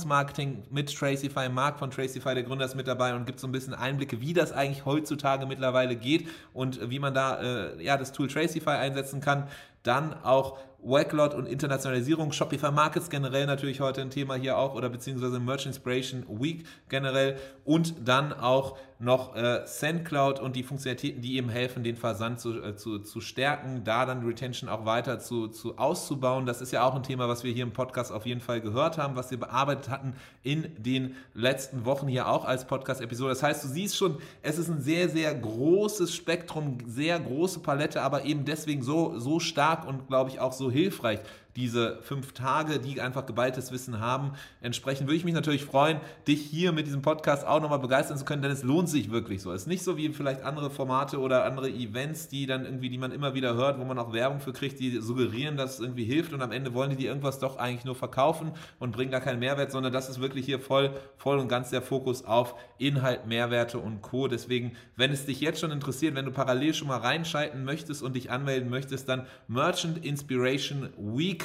Performance-Marketing 0.06 0.64
mit 0.70 0.96
Tracify. 0.96 1.50
Mark 1.50 1.80
von 1.80 1.92
Tracify, 1.92 2.34
der 2.34 2.44
Gründer, 2.44 2.66
ist 2.66 2.76
mit 2.76 2.88
dabei 2.88 3.16
und 3.16 3.26
gibt 3.26 3.40
so 3.40 3.48
ein 3.48 3.52
bisschen 3.52 3.74
Einblicke, 3.74 4.22
wie 4.22 4.34
das 4.34 4.52
eigentlich 4.52 4.86
heutzutage 4.86 5.46
mittlerweile 5.46 5.96
geht 5.96 6.28
und 6.54 6.90
wie 6.90 7.00
man 7.00 7.14
da 7.14 7.42
äh, 7.42 7.84
ja, 7.84 7.98
das 7.98 8.12
Tool 8.12 8.28
Tracify 8.28 8.70
einsetzen 8.70 9.22
kann. 9.22 9.48
Dann 9.84 10.14
auch 10.24 10.58
Wacklot 10.86 11.34
und 11.34 11.48
Internationalisierung, 11.48 12.32
Shopify 12.32 12.72
Markets 12.72 13.10
generell 13.10 13.46
natürlich 13.48 13.82
heute 13.82 14.02
ein 14.02 14.12
Thema 14.12 14.36
hier 14.36 14.58
auch 14.58 14.76
oder 14.76 14.90
beziehungsweise 14.90 15.40
Merch 15.40 15.66
Inspiration 15.66 16.26
Week 16.30 16.66
generell 16.90 17.38
und 17.64 18.08
dann 18.08 18.32
auch 18.32 18.78
noch 18.98 19.36
äh, 19.36 19.62
SendCloud 19.66 20.40
und 20.40 20.56
die 20.56 20.64
Funktionalitäten, 20.64 21.22
die 21.22 21.36
eben 21.36 21.50
helfen, 21.50 21.84
den 21.84 21.98
Versand 21.98 22.40
zu, 22.40 22.62
äh, 22.62 22.76
zu, 22.78 23.00
zu 23.00 23.20
stärken, 23.20 23.84
da 23.84 24.06
dann 24.06 24.26
Retention 24.26 24.70
auch 24.70 24.86
weiter 24.86 25.20
zu, 25.20 25.50
zu 25.50 25.78
auszubauen. 25.78 26.46
Das 26.46 26.62
ist 26.62 26.72
ja 26.72 26.84
auch 26.84 26.96
ein 26.96 27.04
Thema, 27.04 27.28
was 27.28 27.44
wir 27.44 27.52
hier 27.52 27.64
im 27.64 27.74
Podcast 27.74 28.12
auf 28.14 28.26
jeden 28.26 28.40
Fall 28.40 28.62
gehört 28.62 28.98
haben, 28.98 29.18
was 29.18 29.32
wir 29.32 29.40
bearbeitet 29.40 29.90
hatten 29.90 30.14
in 30.44 30.72
den 30.78 31.16
letzten 31.34 31.84
Wochen 31.84 32.08
hier 32.08 32.30
auch 32.30 32.46
als 32.46 32.66
Podcast-Episode. 32.66 33.30
Das 33.30 33.44
heißt, 33.44 33.66
du 33.66 33.68
siehst 33.68 33.98
schon, 33.98 34.18
es 34.42 34.58
ist 34.58 34.70
ein 34.70 34.82
sehr, 34.82 35.10
sehr 35.10 35.36
großes 35.36 36.16
Spektrum, 36.16 36.78
sehr 36.88 37.20
große 37.20 37.60
Palette, 37.60 38.02
aber 38.02 38.24
eben 38.24 38.46
deswegen 38.46 38.82
so, 38.82 39.20
so 39.20 39.42
stark 39.42 39.86
und 39.86 40.08
glaube 40.08 40.30
ich 40.30 40.40
auch 40.40 40.54
so 40.54 40.72
hilfreich 40.76 41.20
diese 41.56 42.00
fünf 42.02 42.34
Tage, 42.34 42.80
die 42.80 43.00
einfach 43.00 43.26
geballtes 43.26 43.72
Wissen 43.72 44.00
haben. 44.00 44.32
Entsprechend 44.62 45.08
würde 45.08 45.18
ich 45.18 45.26
mich 45.26 45.34
natürlich 45.34 45.64
freuen, 45.64 46.00
dich 46.28 46.42
hier 46.42 46.72
mit 46.72 46.88
diesem 46.88 47.02
Podcast 47.02 47.46
auch 47.46 47.62
nochmal 47.62 47.80
begeistern 47.80 48.18
zu 48.18 48.26
können, 48.26 48.42
denn 48.42 48.52
es 48.52 48.64
lohnt 48.64 48.90
sich 48.90 49.12
wirklich 49.12 49.42
so. 49.42 49.52
Es 49.52 49.62
ist 49.62 49.68
nicht 49.68 49.84
so 49.84 49.96
wie 49.96 50.10
vielleicht 50.10 50.44
andere 50.44 50.70
Formate 50.70 51.20
oder 51.20 51.46
andere 51.46 51.70
Events, 51.70 52.28
die 52.28 52.46
dann 52.46 52.66
irgendwie, 52.66 52.90
die 52.90 52.98
man 52.98 53.12
immer 53.12 53.34
wieder 53.34 53.56
hört, 53.56 53.80
wo 53.80 53.86
man 53.86 53.98
auch 53.98 54.12
Werbung 54.12 54.40
für 54.42 54.54
kriegt, 54.54 54.80
die 54.80 55.00
suggerieren, 55.00 55.56
dass 55.56 55.76
es 55.76 55.80
irgendwie 55.80 56.04
hilft 56.04 56.34
und 56.34 56.42
am 56.42 56.52
Ende 56.52 56.74
wollen 56.74 56.90
die 56.90 56.96
dir 56.98 57.10
irgendwas 57.10 57.40
doch 57.40 57.58
eigentlich 57.58 57.86
nur 57.86 57.96
verkaufen 57.96 58.52
und 58.80 58.92
bringen 58.92 59.12
gar 59.12 59.22
keinen 59.22 59.40
Mehrwert, 59.40 59.72
sondern 59.72 59.94
das 59.94 60.10
ist 60.10 60.20
wirklich 60.20 60.46
hier 60.46 60.60
voll, 60.60 60.92
voll 61.18 61.40
und 61.40 61.48
ganz 61.48 61.70
der 61.70 61.82
Fokus 61.82 62.26
auf 62.26 62.56
Inhalt, 62.78 63.28
Mehrwerte 63.28 63.78
und 63.80 64.02
Co. 64.02 64.28
Deswegen, 64.28 64.74
wenn 64.96 65.12
es 65.12 65.26
dich 65.26 65.40
jetzt 65.40 65.60
schon 65.62 65.72
interessiert, 65.72 66.16
wenn 66.16 66.26
du 66.26 66.32
parallel 66.32 66.74
schon 66.74 66.88
mal 66.90 66.98
reinschalten 66.98 67.64
möchtest 67.64 68.04
und 68.04 68.16
dich 68.16 68.32
anmelden 68.32 68.70
möchtest, 68.70 69.08
dann 69.08 69.26
Merchant 69.48 70.04
Inspiration 70.04 70.90
Week 70.98 71.45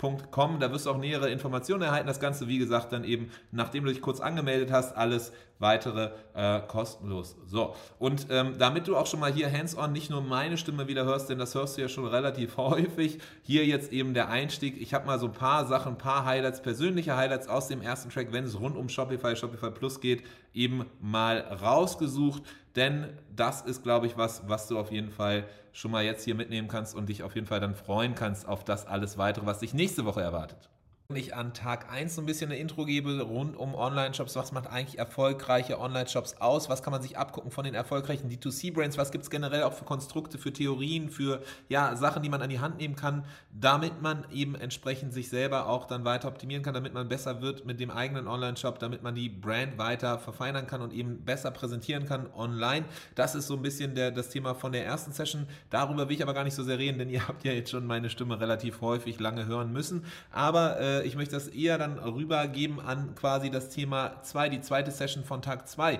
www.ecom. 0.00 0.60
Da 0.60 0.70
wirst 0.72 0.86
du 0.86 0.90
auch 0.90 0.98
nähere 0.98 1.30
Informationen 1.30 1.82
erhalten. 1.82 2.06
Das 2.06 2.20
Ganze, 2.20 2.48
wie 2.48 2.58
gesagt, 2.58 2.92
dann 2.92 3.04
eben, 3.04 3.30
nachdem 3.50 3.84
du 3.84 3.90
dich 3.90 4.00
kurz 4.00 4.20
angemeldet 4.20 4.70
hast, 4.70 4.96
alles 4.96 5.32
weitere 5.58 6.10
äh, 6.34 6.60
kostenlos. 6.60 7.36
So, 7.46 7.74
und 7.98 8.26
ähm, 8.30 8.54
damit 8.58 8.86
du 8.86 8.96
auch 8.96 9.06
schon 9.06 9.20
mal 9.20 9.32
hier 9.32 9.50
hands-on 9.50 9.92
nicht 9.92 10.08
nur 10.08 10.22
meine 10.22 10.56
Stimme 10.56 10.86
wieder 10.86 11.04
hörst, 11.04 11.30
denn 11.30 11.38
das 11.38 11.54
hörst 11.54 11.76
du 11.76 11.82
ja 11.82 11.88
schon 11.88 12.06
relativ 12.06 12.56
häufig, 12.56 13.18
hier 13.42 13.66
jetzt 13.66 13.92
eben 13.92 14.14
der 14.14 14.28
Einstieg. 14.28 14.80
Ich 14.80 14.94
habe 14.94 15.06
mal 15.06 15.18
so 15.18 15.26
ein 15.26 15.32
paar 15.32 15.66
Sachen, 15.66 15.94
ein 15.94 15.98
paar 15.98 16.24
Highlights, 16.24 16.62
persönliche 16.62 17.16
Highlights 17.16 17.48
aus 17.48 17.68
dem 17.68 17.82
ersten 17.82 18.10
Track, 18.10 18.28
wenn 18.30 18.44
es 18.44 18.58
rund 18.58 18.76
um 18.76 18.88
Shopify, 18.88 19.34
Shopify 19.34 19.70
Plus 19.70 20.00
geht, 20.00 20.22
eben 20.54 20.86
mal 21.00 21.38
rausgesucht. 21.40 22.42
Denn 22.76 23.08
das 23.34 23.62
ist, 23.62 23.82
glaube 23.82 24.06
ich, 24.06 24.16
was, 24.16 24.48
was 24.48 24.68
du 24.68 24.78
auf 24.78 24.92
jeden 24.92 25.10
Fall 25.10 25.44
schon 25.72 25.90
mal 25.90 26.04
jetzt 26.04 26.24
hier 26.24 26.34
mitnehmen 26.34 26.68
kannst 26.68 26.94
und 26.94 27.08
dich 27.08 27.22
auf 27.22 27.34
jeden 27.34 27.46
Fall 27.46 27.60
dann 27.60 27.74
freuen 27.74 28.14
kannst 28.14 28.48
auf 28.48 28.64
das 28.64 28.86
alles 28.86 29.16
weitere, 29.18 29.46
was 29.46 29.60
dich 29.60 29.74
nächste 29.88 30.04
Woche 30.04 30.20
erwartet 30.20 30.68
ich 31.16 31.34
an 31.34 31.54
Tag 31.54 31.90
1 31.90 32.16
so 32.16 32.20
ein 32.20 32.26
bisschen 32.26 32.50
eine 32.50 32.60
Intro 32.60 32.84
gebe 32.84 33.22
rund 33.22 33.56
um 33.56 33.74
Online-Shops. 33.74 34.36
Was 34.36 34.52
macht 34.52 34.66
eigentlich 34.66 34.98
erfolgreiche 34.98 35.80
Online-Shops 35.80 36.34
aus? 36.38 36.68
Was 36.68 36.82
kann 36.82 36.90
man 36.90 37.00
sich 37.00 37.16
abgucken 37.16 37.50
von 37.50 37.64
den 37.64 37.72
erfolgreichen 37.72 38.28
D2C-Brands? 38.28 38.98
Was 38.98 39.10
gibt 39.10 39.24
es 39.24 39.30
generell 39.30 39.62
auch 39.62 39.72
für 39.72 39.86
Konstrukte, 39.86 40.36
für 40.36 40.52
Theorien, 40.52 41.08
für 41.08 41.42
ja, 41.70 41.96
Sachen, 41.96 42.22
die 42.22 42.28
man 42.28 42.42
an 42.42 42.50
die 42.50 42.60
Hand 42.60 42.76
nehmen 42.76 42.94
kann, 42.94 43.24
damit 43.58 44.02
man 44.02 44.26
eben 44.30 44.54
entsprechend 44.54 45.14
sich 45.14 45.30
selber 45.30 45.66
auch 45.70 45.86
dann 45.86 46.04
weiter 46.04 46.28
optimieren 46.28 46.62
kann, 46.62 46.74
damit 46.74 46.92
man 46.92 47.08
besser 47.08 47.40
wird 47.40 47.64
mit 47.64 47.80
dem 47.80 47.90
eigenen 47.90 48.28
Online-Shop, 48.28 48.78
damit 48.78 49.02
man 49.02 49.14
die 49.14 49.30
Brand 49.30 49.78
weiter 49.78 50.18
verfeinern 50.18 50.66
kann 50.66 50.82
und 50.82 50.92
eben 50.92 51.24
besser 51.24 51.50
präsentieren 51.50 52.04
kann 52.04 52.26
online. 52.34 52.84
Das 53.14 53.34
ist 53.34 53.46
so 53.46 53.54
ein 53.54 53.62
bisschen 53.62 53.94
der, 53.94 54.10
das 54.10 54.28
Thema 54.28 54.54
von 54.54 54.72
der 54.72 54.84
ersten 54.84 55.12
Session. 55.12 55.46
Darüber 55.70 56.06
will 56.06 56.16
ich 56.16 56.22
aber 56.22 56.34
gar 56.34 56.44
nicht 56.44 56.54
so 56.54 56.64
sehr 56.64 56.78
reden, 56.78 56.98
denn 56.98 57.08
ihr 57.08 57.26
habt 57.28 57.44
ja 57.44 57.52
jetzt 57.52 57.70
schon 57.70 57.86
meine 57.86 58.10
Stimme 58.10 58.38
relativ 58.38 58.82
häufig 58.82 59.18
lange 59.18 59.46
hören 59.46 59.72
müssen. 59.72 60.04
Aber 60.30 60.78
äh, 60.78 60.97
äh, 60.98 61.06
ich 61.06 61.16
möchte 61.16 61.34
das 61.34 61.48
eher 61.48 61.78
dann 61.78 61.98
rübergeben 61.98 62.80
an 62.80 63.14
quasi 63.14 63.50
das 63.50 63.70
Thema 63.70 64.22
2, 64.22 64.48
die 64.48 64.60
zweite 64.60 64.90
Session 64.90 65.24
von 65.24 65.42
Tag 65.42 65.68
2, 65.68 65.94
äh, 65.94 65.98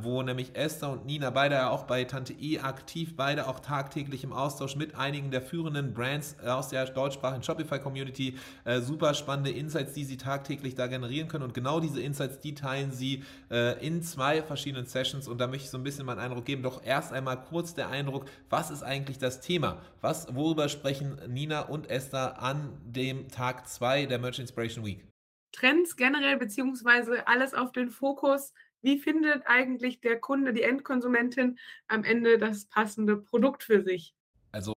wo 0.00 0.22
nämlich 0.22 0.56
Esther 0.56 0.90
und 0.90 1.06
Nina 1.06 1.30
beide 1.30 1.56
ja 1.56 1.70
auch 1.70 1.84
bei 1.84 2.04
Tante 2.04 2.32
E 2.32 2.58
aktiv, 2.58 3.14
beide 3.16 3.48
auch 3.48 3.60
tagtäglich 3.60 4.24
im 4.24 4.32
Austausch 4.32 4.76
mit 4.76 4.94
einigen 4.94 5.30
der 5.30 5.42
führenden 5.42 5.94
Brands 5.94 6.36
aus 6.44 6.68
der 6.68 6.86
deutschsprachigen 6.86 7.42
Shopify-Community, 7.42 8.36
äh, 8.64 8.80
super 8.80 9.14
spannende 9.14 9.50
Insights, 9.50 9.92
die 9.92 10.04
sie 10.04 10.16
tagtäglich 10.16 10.74
da 10.74 10.86
generieren 10.86 11.28
können. 11.28 11.44
Und 11.44 11.54
genau 11.54 11.80
diese 11.80 12.00
Insights, 12.00 12.40
die 12.40 12.54
teilen 12.54 12.92
sie 12.92 13.24
äh, 13.50 13.84
in 13.84 14.02
zwei 14.02 14.42
verschiedenen 14.42 14.86
Sessions. 14.86 15.28
Und 15.28 15.38
da 15.38 15.46
möchte 15.46 15.64
ich 15.64 15.70
so 15.70 15.78
ein 15.78 15.84
bisschen 15.84 16.06
meinen 16.06 16.18
Eindruck 16.18 16.44
geben, 16.44 16.62
doch 16.62 16.84
erst 16.84 17.12
einmal 17.12 17.40
kurz 17.42 17.74
der 17.74 17.88
Eindruck, 17.88 18.26
was 18.48 18.70
ist 18.70 18.82
eigentlich 18.82 19.18
das 19.18 19.40
Thema? 19.40 19.78
Was, 20.00 20.34
worüber 20.34 20.68
sprechen 20.68 21.18
Nina 21.28 21.60
und 21.62 21.90
Esther 21.90 22.40
an 22.42 22.70
dem 22.84 23.28
Tag 23.28 23.68
2 23.68 24.06
der 24.06 24.18
Merch 24.18 24.29
Inspiration 24.38 24.84
Week? 24.84 25.06
Trends 25.52 25.96
generell, 25.96 26.36
beziehungsweise 26.36 27.26
alles 27.26 27.54
auf 27.54 27.72
den 27.72 27.90
Fokus. 27.90 28.52
Wie 28.82 28.98
findet 28.98 29.46
eigentlich 29.46 30.00
der 30.00 30.20
Kunde, 30.20 30.52
die 30.52 30.62
Endkonsumentin 30.62 31.58
am 31.88 32.04
Ende 32.04 32.38
das 32.38 32.66
passende 32.66 33.16
Produkt 33.16 33.62
für 33.62 33.82
sich? 33.82 34.14
Also 34.52 34.72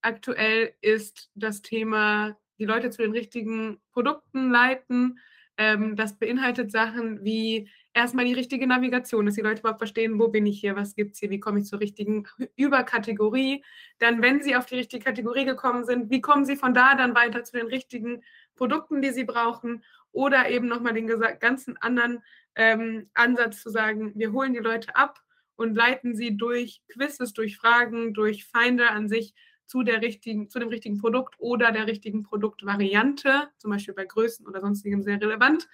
aktuell 0.00 0.74
ist 0.80 1.30
das 1.34 1.62
Thema, 1.62 2.38
die 2.58 2.64
Leute 2.64 2.90
zu 2.90 3.02
den 3.02 3.12
richtigen 3.12 3.80
Produkten 3.92 4.50
leiten. 4.50 5.18
Ähm, 5.56 5.96
das 5.96 6.18
beinhaltet 6.18 6.70
Sachen 6.70 7.24
wie 7.24 7.68
erstmal 7.92 8.24
die 8.24 8.32
richtige 8.32 8.66
Navigation, 8.66 9.26
dass 9.26 9.34
die 9.34 9.42
Leute 9.42 9.60
überhaupt 9.60 9.80
verstehen, 9.80 10.18
wo 10.18 10.28
bin 10.28 10.46
ich 10.46 10.60
hier, 10.60 10.76
was 10.76 10.94
gibt 10.94 11.14
es 11.14 11.20
hier, 11.20 11.30
wie 11.30 11.40
komme 11.40 11.60
ich 11.60 11.66
zur 11.66 11.80
richtigen 11.80 12.26
Überkategorie. 12.56 13.64
Dann, 13.98 14.22
wenn 14.22 14.42
sie 14.42 14.56
auf 14.56 14.66
die 14.66 14.76
richtige 14.76 15.04
Kategorie 15.04 15.44
gekommen 15.44 15.84
sind, 15.84 16.10
wie 16.10 16.20
kommen 16.20 16.44
sie 16.44 16.56
von 16.56 16.74
da 16.74 16.94
dann 16.94 17.14
weiter 17.14 17.44
zu 17.44 17.56
den 17.56 17.66
richtigen 17.66 18.22
Produkten, 18.54 19.02
die 19.02 19.10
sie 19.10 19.24
brauchen. 19.24 19.84
Oder 20.12 20.50
eben 20.50 20.68
nochmal 20.68 20.92
den 20.92 21.06
ganzen 21.40 21.76
anderen 21.78 22.22
ähm, 22.54 23.10
Ansatz 23.14 23.62
zu 23.62 23.70
sagen, 23.70 24.12
wir 24.14 24.32
holen 24.32 24.52
die 24.52 24.60
Leute 24.60 24.94
ab 24.94 25.20
und 25.56 25.74
leiten 25.74 26.14
sie 26.14 26.36
durch 26.36 26.82
Quizzes, 26.88 27.32
durch 27.32 27.56
Fragen, 27.56 28.14
durch 28.14 28.44
Feinde 28.44 28.90
an 28.90 29.08
sich 29.08 29.34
zu, 29.66 29.82
der 29.82 30.02
richtigen, 30.02 30.48
zu 30.48 30.58
dem 30.58 30.68
richtigen 30.68 30.98
Produkt 30.98 31.34
oder 31.38 31.72
der 31.72 31.86
richtigen 31.86 32.22
Produktvariante, 32.22 33.48
zum 33.58 33.70
Beispiel 33.70 33.94
bei 33.94 34.04
Größen 34.04 34.46
oder 34.46 34.60
sonstigem 34.60 35.02
sehr 35.02 35.20
relevant. 35.20 35.68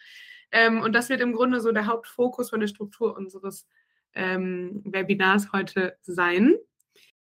Ähm, 0.51 0.81
und 0.81 0.93
das 0.95 1.09
wird 1.09 1.21
im 1.21 1.33
Grunde 1.33 1.61
so 1.61 1.73
der 1.73 1.87
Hauptfokus 1.87 2.51
von 2.51 2.61
der 2.61 2.69
Struktur 2.69 3.17
unseres 3.17 3.67
ähm, 4.15 4.83
Webinars 4.85 5.53
heute 5.53 5.97
sein. 6.03 6.55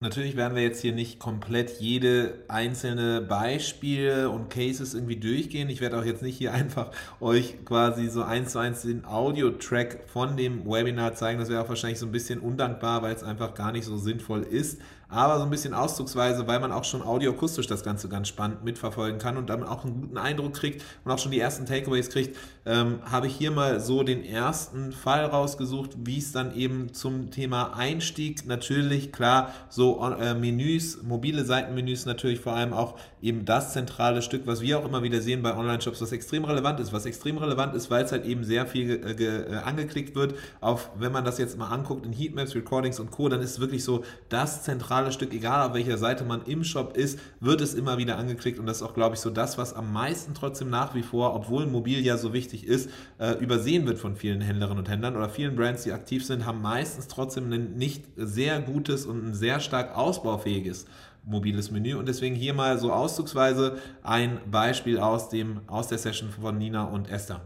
Natürlich 0.00 0.36
werden 0.36 0.54
wir 0.54 0.62
jetzt 0.62 0.80
hier 0.80 0.92
nicht 0.92 1.18
komplett 1.18 1.80
jede 1.80 2.44
einzelne 2.46 3.20
Beispiele 3.20 4.30
und 4.30 4.48
Cases 4.48 4.94
irgendwie 4.94 5.16
durchgehen. 5.16 5.68
Ich 5.68 5.80
werde 5.80 5.98
auch 5.98 6.04
jetzt 6.04 6.22
nicht 6.22 6.38
hier 6.38 6.52
einfach 6.54 6.92
euch 7.20 7.64
quasi 7.64 8.08
so 8.08 8.22
eins 8.22 8.52
zu 8.52 8.60
eins 8.60 8.82
den 8.82 9.04
Audio-Track 9.04 10.04
von 10.06 10.36
dem 10.36 10.64
Webinar 10.64 11.14
zeigen. 11.14 11.40
Das 11.40 11.48
wäre 11.48 11.62
auch 11.62 11.68
wahrscheinlich 11.68 11.98
so 11.98 12.06
ein 12.06 12.12
bisschen 12.12 12.38
undankbar, 12.38 13.02
weil 13.02 13.14
es 13.14 13.24
einfach 13.24 13.54
gar 13.54 13.72
nicht 13.72 13.84
so 13.84 13.96
sinnvoll 13.96 14.42
ist 14.42 14.80
aber 15.08 15.38
so 15.38 15.44
ein 15.44 15.50
bisschen 15.50 15.74
auszugsweise, 15.74 16.46
weil 16.46 16.60
man 16.60 16.70
auch 16.70 16.84
schon 16.84 17.02
audioakustisch 17.02 17.66
das 17.66 17.82
Ganze 17.82 18.08
ganz 18.08 18.28
spannend 18.28 18.62
mitverfolgen 18.64 19.18
kann 19.18 19.36
und 19.36 19.48
dann 19.48 19.62
auch 19.64 19.84
einen 19.84 20.00
guten 20.00 20.18
Eindruck 20.18 20.54
kriegt 20.54 20.84
und 21.04 21.10
auch 21.10 21.18
schon 21.18 21.32
die 21.32 21.40
ersten 21.40 21.64
Takeaways 21.64 22.10
kriegt, 22.10 22.36
ähm, 22.66 22.98
habe 23.10 23.26
ich 23.26 23.34
hier 23.34 23.50
mal 23.50 23.80
so 23.80 24.02
den 24.02 24.22
ersten 24.24 24.92
Fall 24.92 25.24
rausgesucht, 25.24 25.92
wie 26.04 26.18
es 26.18 26.32
dann 26.32 26.54
eben 26.54 26.92
zum 26.92 27.30
Thema 27.30 27.74
Einstieg 27.74 28.46
natürlich, 28.46 29.10
klar, 29.10 29.52
so 29.70 30.04
äh, 30.04 30.34
Menüs, 30.34 31.02
mobile 31.02 31.44
Seitenmenüs 31.44 32.04
natürlich 32.04 32.40
vor 32.40 32.52
allem 32.52 32.74
auch 32.74 32.98
eben 33.22 33.44
das 33.44 33.72
zentrale 33.72 34.20
Stück, 34.20 34.46
was 34.46 34.60
wir 34.60 34.78
auch 34.78 34.84
immer 34.84 35.02
wieder 35.02 35.20
sehen 35.20 35.42
bei 35.42 35.56
Online-Shops, 35.56 36.02
was 36.02 36.12
extrem 36.12 36.44
relevant 36.44 36.80
ist, 36.80 36.92
was 36.92 37.06
extrem 37.06 37.38
relevant 37.38 37.74
ist, 37.74 37.90
weil 37.90 38.04
es 38.04 38.12
halt 38.12 38.26
eben 38.26 38.44
sehr 38.44 38.66
viel 38.66 38.90
äh, 38.90 39.24
äh, 39.24 39.56
angeklickt 39.56 40.14
wird, 40.14 40.34
auf, 40.60 40.90
wenn 40.98 41.12
man 41.12 41.24
das 41.24 41.38
jetzt 41.38 41.56
mal 41.56 41.68
anguckt 41.68 42.04
in 42.04 42.12
Heatmaps, 42.12 42.54
Recordings 42.54 43.00
und 43.00 43.10
Co., 43.10 43.28
dann 43.28 43.40
ist 43.40 43.60
wirklich 43.60 43.82
so 43.82 44.04
das 44.28 44.62
zentrale 44.62 44.97
zentrales 44.98 45.14
Stück, 45.14 45.32
egal 45.32 45.68
auf 45.68 45.74
welcher 45.74 45.96
Seite 45.96 46.24
man 46.24 46.44
im 46.44 46.64
Shop 46.64 46.96
ist, 46.96 47.20
wird 47.40 47.60
es 47.60 47.74
immer 47.74 47.98
wieder 47.98 48.18
angeklickt 48.18 48.58
und 48.58 48.66
das 48.66 48.78
ist 48.78 48.82
auch, 48.82 48.94
glaube 48.94 49.14
ich, 49.14 49.20
so 49.20 49.30
das, 49.30 49.56
was 49.56 49.74
am 49.74 49.92
meisten 49.92 50.34
trotzdem 50.34 50.70
nach 50.70 50.94
wie 50.94 51.02
vor, 51.02 51.34
obwohl 51.34 51.66
mobil 51.66 52.04
ja 52.04 52.16
so 52.16 52.32
wichtig 52.32 52.66
ist, 52.66 52.90
äh, 53.18 53.34
übersehen 53.38 53.86
wird 53.86 53.98
von 53.98 54.16
vielen 54.16 54.40
Händlerinnen 54.40 54.78
und 54.78 54.88
Händlern 54.88 55.16
oder 55.16 55.28
vielen 55.28 55.54
Brands, 55.54 55.84
die 55.84 55.92
aktiv 55.92 56.24
sind, 56.26 56.46
haben 56.46 56.60
meistens 56.62 57.06
trotzdem 57.06 57.52
ein 57.52 57.76
nicht 57.76 58.06
sehr 58.16 58.60
gutes 58.60 59.06
und 59.06 59.24
ein 59.24 59.34
sehr 59.34 59.60
stark 59.60 59.96
ausbaufähiges 59.96 60.86
mobiles 61.24 61.70
Menü 61.70 61.94
und 61.94 62.08
deswegen 62.08 62.34
hier 62.34 62.54
mal 62.54 62.78
so 62.78 62.92
auszugsweise 62.92 63.80
ein 64.02 64.40
Beispiel 64.50 64.98
aus, 64.98 65.28
dem, 65.28 65.60
aus 65.68 65.88
der 65.88 65.98
Session 65.98 66.30
von 66.30 66.58
Nina 66.58 66.84
und 66.84 67.08
Esther. 67.08 67.40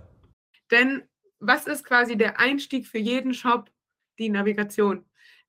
Denn 0.70 1.02
was 1.40 1.66
ist 1.66 1.84
quasi 1.84 2.16
der 2.16 2.38
Einstieg 2.38 2.86
für 2.86 2.98
jeden 2.98 3.34
Shop? 3.34 3.70
Die 4.18 4.28
Navigation. 4.28 5.04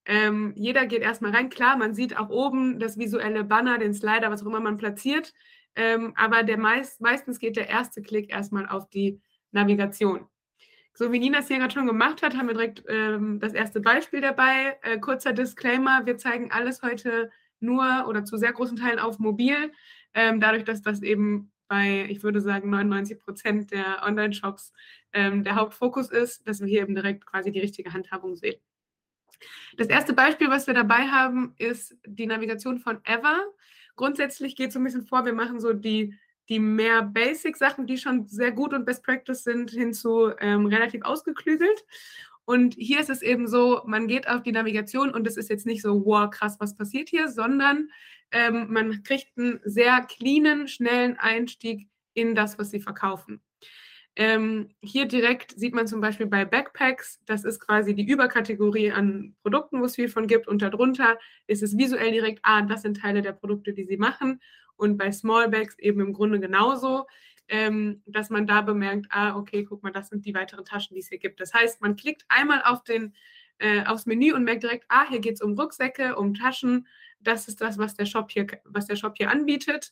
Ähm, 0.05 0.53
jeder 0.55 0.86
geht 0.86 1.01
erstmal 1.01 1.31
rein. 1.31 1.50
Klar, 1.50 1.77
man 1.77 1.93
sieht 1.93 2.17
auch 2.17 2.29
oben 2.29 2.79
das 2.79 2.98
visuelle 2.98 3.43
Banner, 3.43 3.77
den 3.77 3.93
Slider, 3.93 4.29
was 4.31 4.43
auch 4.43 4.48
immer 4.48 4.60
man 4.60 4.77
platziert. 4.77 5.33
Ähm, 5.75 6.13
aber 6.15 6.43
der 6.43 6.57
meist, 6.57 7.01
meistens 7.01 7.39
geht 7.39 7.55
der 7.55 7.69
erste 7.69 8.01
Klick 8.01 8.31
erstmal 8.31 8.67
auf 8.67 8.89
die 8.89 9.19
Navigation. 9.51 10.27
So 10.95 11.12
wie 11.12 11.19
Nina 11.19 11.39
es 11.39 11.48
hier 11.48 11.57
gerade 11.57 11.74
schon 11.74 11.88
gemacht 11.88 12.22
hat, 12.22 12.38
haben 12.38 12.48
wir 12.48 12.53
direkt 12.53 12.83
ähm, 12.88 13.39
das 13.39 13.53
erste 13.53 13.81
Beispiel 13.81 14.22
dabei. 14.22 14.77
Äh, 14.83 15.00
kurzer 15.00 15.33
Disclaimer, 15.33 16.05
wir 16.05 16.17
zeigen 16.17 16.51
alles 16.51 16.83
heute 16.83 17.31
nur 17.60 18.05
oder 18.07 18.25
zu 18.25 18.38
sehr 18.38 18.53
großen 18.53 18.77
Teilen 18.77 19.00
auf 19.00 19.17
mobil. 19.17 19.72
Ähm, 20.13 20.39
dadurch, 20.39 20.63
dass 20.65 20.83
das 20.83 21.01
eben 21.01 21.51
bei, 21.67 22.05
ich 22.10 22.22
würde 22.22 22.41
sagen, 22.41 22.69
99 22.69 23.19
Prozent 23.19 23.72
der 23.72 24.03
Online-Shops 24.03 24.74
ähm, 25.13 25.43
der 25.43 25.55
Hauptfokus 25.55 26.12
ist, 26.12 26.48
dass 26.48 26.60
wir 26.60 26.67
hier 26.67 26.81
eben 26.83 26.93
direkt 26.93 27.25
quasi 27.25 27.51
die 27.51 27.60
richtige 27.62 27.93
Handhabung 27.93 28.36
sehen. 28.36 28.60
Das 29.77 29.88
erste 29.88 30.13
Beispiel, 30.13 30.50
was 30.50 30.67
wir 30.67 30.73
dabei 30.73 31.07
haben, 31.07 31.53
ist 31.57 31.95
die 32.05 32.27
Navigation 32.27 32.79
von 32.79 33.00
Ever. 33.03 33.39
Grundsätzlich 33.95 34.55
geht 34.55 34.67
es 34.67 34.73
so 34.73 34.79
ein 34.79 34.83
bisschen 34.83 35.05
vor, 35.05 35.25
wir 35.25 35.33
machen 35.33 35.59
so 35.59 35.73
die, 35.73 36.17
die 36.50 36.59
mehr 36.59 37.01
Basic-Sachen, 37.01 37.88
die 37.88 37.97
schon 37.97 38.27
sehr 38.27 38.51
gut 38.51 38.73
und 38.73 38.85
Best 38.85 39.03
Practice 39.03 39.43
sind, 39.43 39.71
hinzu 39.71 40.31
ähm, 40.39 40.65
relativ 40.65 41.03
ausgeklügelt. 41.03 41.85
Und 42.45 42.75
hier 42.77 43.00
ist 43.00 43.09
es 43.09 43.21
eben 43.21 43.47
so, 43.47 43.81
man 43.85 44.07
geht 44.07 44.27
auf 44.27 44.43
die 44.43 44.51
Navigation 44.51 45.12
und 45.12 45.25
es 45.27 45.38
ist 45.38 45.50
jetzt 45.50 45.65
nicht 45.65 45.81
so, 45.81 46.05
wow, 46.05 46.29
krass, 46.29 46.57
was 46.59 46.75
passiert 46.75 47.09
hier, 47.09 47.29
sondern 47.29 47.89
ähm, 48.31 48.67
man 48.69 49.03
kriegt 49.03 49.38
einen 49.38 49.62
sehr 49.63 50.01
cleanen, 50.01 50.67
schnellen 50.67 51.17
Einstieg 51.17 51.88
in 52.13 52.35
das, 52.35 52.59
was 52.59 52.71
sie 52.71 52.81
verkaufen. 52.81 53.41
Ähm, 54.15 54.70
hier 54.82 55.08
direkt 55.08 55.58
sieht 55.58 55.74
man 55.74 55.88
zum 55.88 56.00
Beispiel 56.00 56.27
bei 56.27 56.46
Backpacks, 56.46 57.20
das 57.25 57.43
ist 57.43 57.60
quasi 57.60 57.96
die 57.96 58.08
Überkategorie 58.08 58.91
an 58.91 59.36
Produkten, 59.41 59.82
wo 59.82 59.86
es 59.86 59.96
viel 59.96 60.08
von 60.08 60.27
gibt. 60.27 60.48
Und 60.48 60.62
darunter 60.62 61.17
ist 61.48 61.63
es 61.63 61.77
visuell 61.77 62.12
direkt, 62.12 62.39
ah, 62.43 62.62
das 62.62 62.84
sind 62.84 63.01
Teile 63.01 63.24
der 63.24 63.32
Produkte, 63.32 63.74
die 63.74 63.86
sie 63.86 63.98
machen. 63.98 64.39
Und 64.75 64.98
bei 64.98 65.12
Smallbags 65.12 65.79
eben 65.79 66.00
im 66.01 66.13
Grunde 66.13 66.39
genauso, 66.39 67.08
ähm, 67.48 68.01
dass 68.05 68.29
man 68.29 68.46
da 68.46 68.62
bemerkt, 68.62 69.08
ah, 69.10 69.36
okay, 69.36 69.63
guck 69.63 69.82
mal, 69.82 69.91
das 69.91 70.10
sind 70.10 70.25
die 70.25 70.36
weiteren 70.36 70.65
Taschen, 70.65 70.93
die 70.93 71.01
es 71.01 71.10
hier 71.10 71.20
gibt. 71.20 71.39
Das 71.39 71.53
heißt, 71.53 71.82
man 71.82 71.96
klickt 71.96 72.24
einmal 72.29 72.62
auf 72.63 72.84
den, 72.84 73.15
äh, 73.58 73.84
aufs 73.86 74.05
Menü 74.05 74.34
und 74.34 74.43
merkt 74.43 74.63
direkt, 74.63 74.86
ah, 74.89 75.10
hier 75.10 75.20
geht 75.20 75.36
es 75.36 75.41
um 75.41 75.60
Rucksäcke, 75.60 76.15
um 76.15 76.36
Taschen. 76.36 76.88
Das 77.20 77.48
ist 77.48 77.62
das, 77.62 77.77
was 77.79 77.96
der 77.96 78.05
Shop 78.05 78.29
hier, 78.29 78.46
was 78.65 78.86
der 78.86 78.96
Shop 78.96 79.15
hier 79.17 79.32
anbietet. 79.32 79.91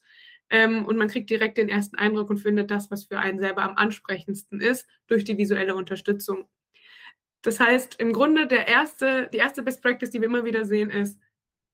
Ähm, 0.51 0.85
und 0.85 0.97
man 0.97 1.07
kriegt 1.07 1.29
direkt 1.29 1.57
den 1.57 1.69
ersten 1.69 1.95
Eindruck 1.95 2.29
und 2.29 2.37
findet 2.37 2.69
das, 2.69 2.91
was 2.91 3.05
für 3.05 3.17
einen 3.17 3.39
selber 3.39 3.63
am 3.63 3.77
ansprechendsten 3.77 4.59
ist, 4.59 4.85
durch 5.07 5.23
die 5.23 5.37
visuelle 5.37 5.75
Unterstützung. 5.75 6.45
Das 7.41 7.59
heißt, 7.59 7.95
im 7.99 8.11
Grunde 8.13 8.47
der 8.47 8.67
erste, 8.67 9.29
die 9.33 9.37
erste 9.37 9.63
Best 9.63 9.81
Practice, 9.81 10.11
die 10.11 10.19
wir 10.19 10.27
immer 10.27 10.43
wieder 10.43 10.65
sehen, 10.65 10.89
ist, 10.89 11.19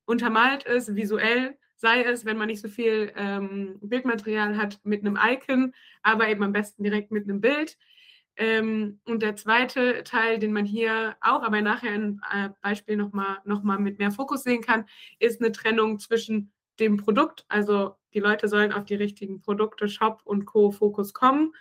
untermalt 0.06 0.66
es 0.68 0.96
visuell, 0.96 1.58
sei 1.76 2.04
es, 2.04 2.24
wenn 2.24 2.38
man 2.38 2.48
nicht 2.48 2.62
so 2.62 2.70
viel 2.70 3.12
ähm, 3.16 3.80
Bildmaterial 3.82 4.58
hat, 4.58 4.80
mit 4.84 5.02
einem 5.02 5.18
Icon, 5.22 5.74
aber 6.04 6.30
eben 6.30 6.44
am 6.44 6.54
besten 6.54 6.84
direkt 6.84 7.12
mit 7.12 7.24
einem 7.24 7.42
Bild. 7.42 7.78
Ähm, 8.38 9.00
und 9.06 9.24
der 9.24 9.36
zweite 9.36 10.04
Teil, 10.04 10.38
den 10.38 10.54
man 10.54 10.66
hier 10.66 11.18
auch, 11.22 11.42
aber 11.42 11.62
nachher 11.62 11.92
ein 11.92 12.22
äh, 12.32 12.50
Beispiel 12.62 12.96
nochmal 12.96 13.40
noch 13.44 13.64
mal 13.64 13.80
mit 13.80 13.98
mehr 13.98 14.12
Fokus 14.12 14.44
sehen 14.44 14.62
kann, 14.62 14.86
ist 15.18 15.42
eine 15.42 15.52
Trennung 15.52 16.00
zwischen 16.00 16.52
dem 16.80 16.98
Produkt, 16.98 17.46
also 17.50 17.96
die 18.14 18.20
Leute 18.20 18.48
sollen 18.48 18.72
auf 18.72 18.86
die 18.86 18.96
richtigen 18.96 19.42
Produkte, 19.42 19.90
Shop 19.90 20.22
und 20.24 20.46
Co. 20.46 20.72
Fokus 20.72 21.14
kommen, 21.14 21.54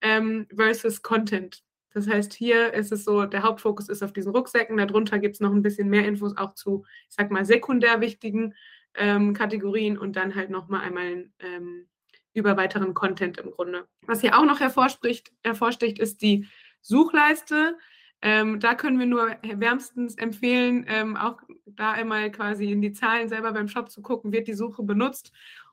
ähm, 0.00 0.46
versus 0.54 1.02
Content. 1.02 1.64
Das 1.92 2.08
heißt, 2.08 2.34
hier 2.34 2.74
ist 2.74 2.90
es 2.90 3.04
so, 3.04 3.24
der 3.24 3.44
Hauptfokus 3.44 3.88
ist 3.88 4.02
auf 4.02 4.12
diesen 4.12 4.32
Rucksäcken. 4.32 4.76
Darunter 4.76 5.20
gibt 5.20 5.36
es 5.36 5.40
noch 5.40 5.52
ein 5.52 5.62
bisschen 5.62 5.88
mehr 5.88 6.06
Infos 6.06 6.36
auch 6.36 6.54
zu, 6.54 6.84
ich 7.08 7.14
sag 7.14 7.30
mal, 7.30 7.44
sekundär 7.44 8.00
wichtigen 8.00 8.54
ähm, 8.96 9.32
Kategorien 9.32 9.96
und 9.96 10.16
dann 10.16 10.34
halt 10.34 10.50
nochmal 10.50 10.80
einmal 10.80 11.30
ähm, 11.38 11.86
über 12.32 12.56
weiteren 12.56 12.94
Content 12.94 13.38
im 13.38 13.52
Grunde. 13.52 13.86
Was 14.06 14.20
hier 14.20 14.36
auch 14.36 14.44
noch 14.44 14.58
hervorsticht, 14.58 15.32
hervorsticht 15.44 16.00
ist 16.00 16.20
die 16.20 16.48
Suchleiste. 16.80 17.78
Ähm, 18.26 18.58
da 18.58 18.74
können 18.74 18.98
wir 18.98 19.04
nur 19.04 19.36
wärmstens 19.42 20.14
empfehlen, 20.16 20.86
ähm, 20.88 21.14
auch 21.14 21.42
da 21.66 21.92
einmal 21.92 22.30
quasi 22.30 22.72
in 22.72 22.80
die 22.80 22.94
Zahlen 22.94 23.28
selber 23.28 23.52
beim 23.52 23.68
Shop 23.68 23.90
zu 23.90 24.00
gucken, 24.00 24.32
wird 24.32 24.48
die 24.48 24.54
Suche 24.54 24.82
benutzt 24.82 25.30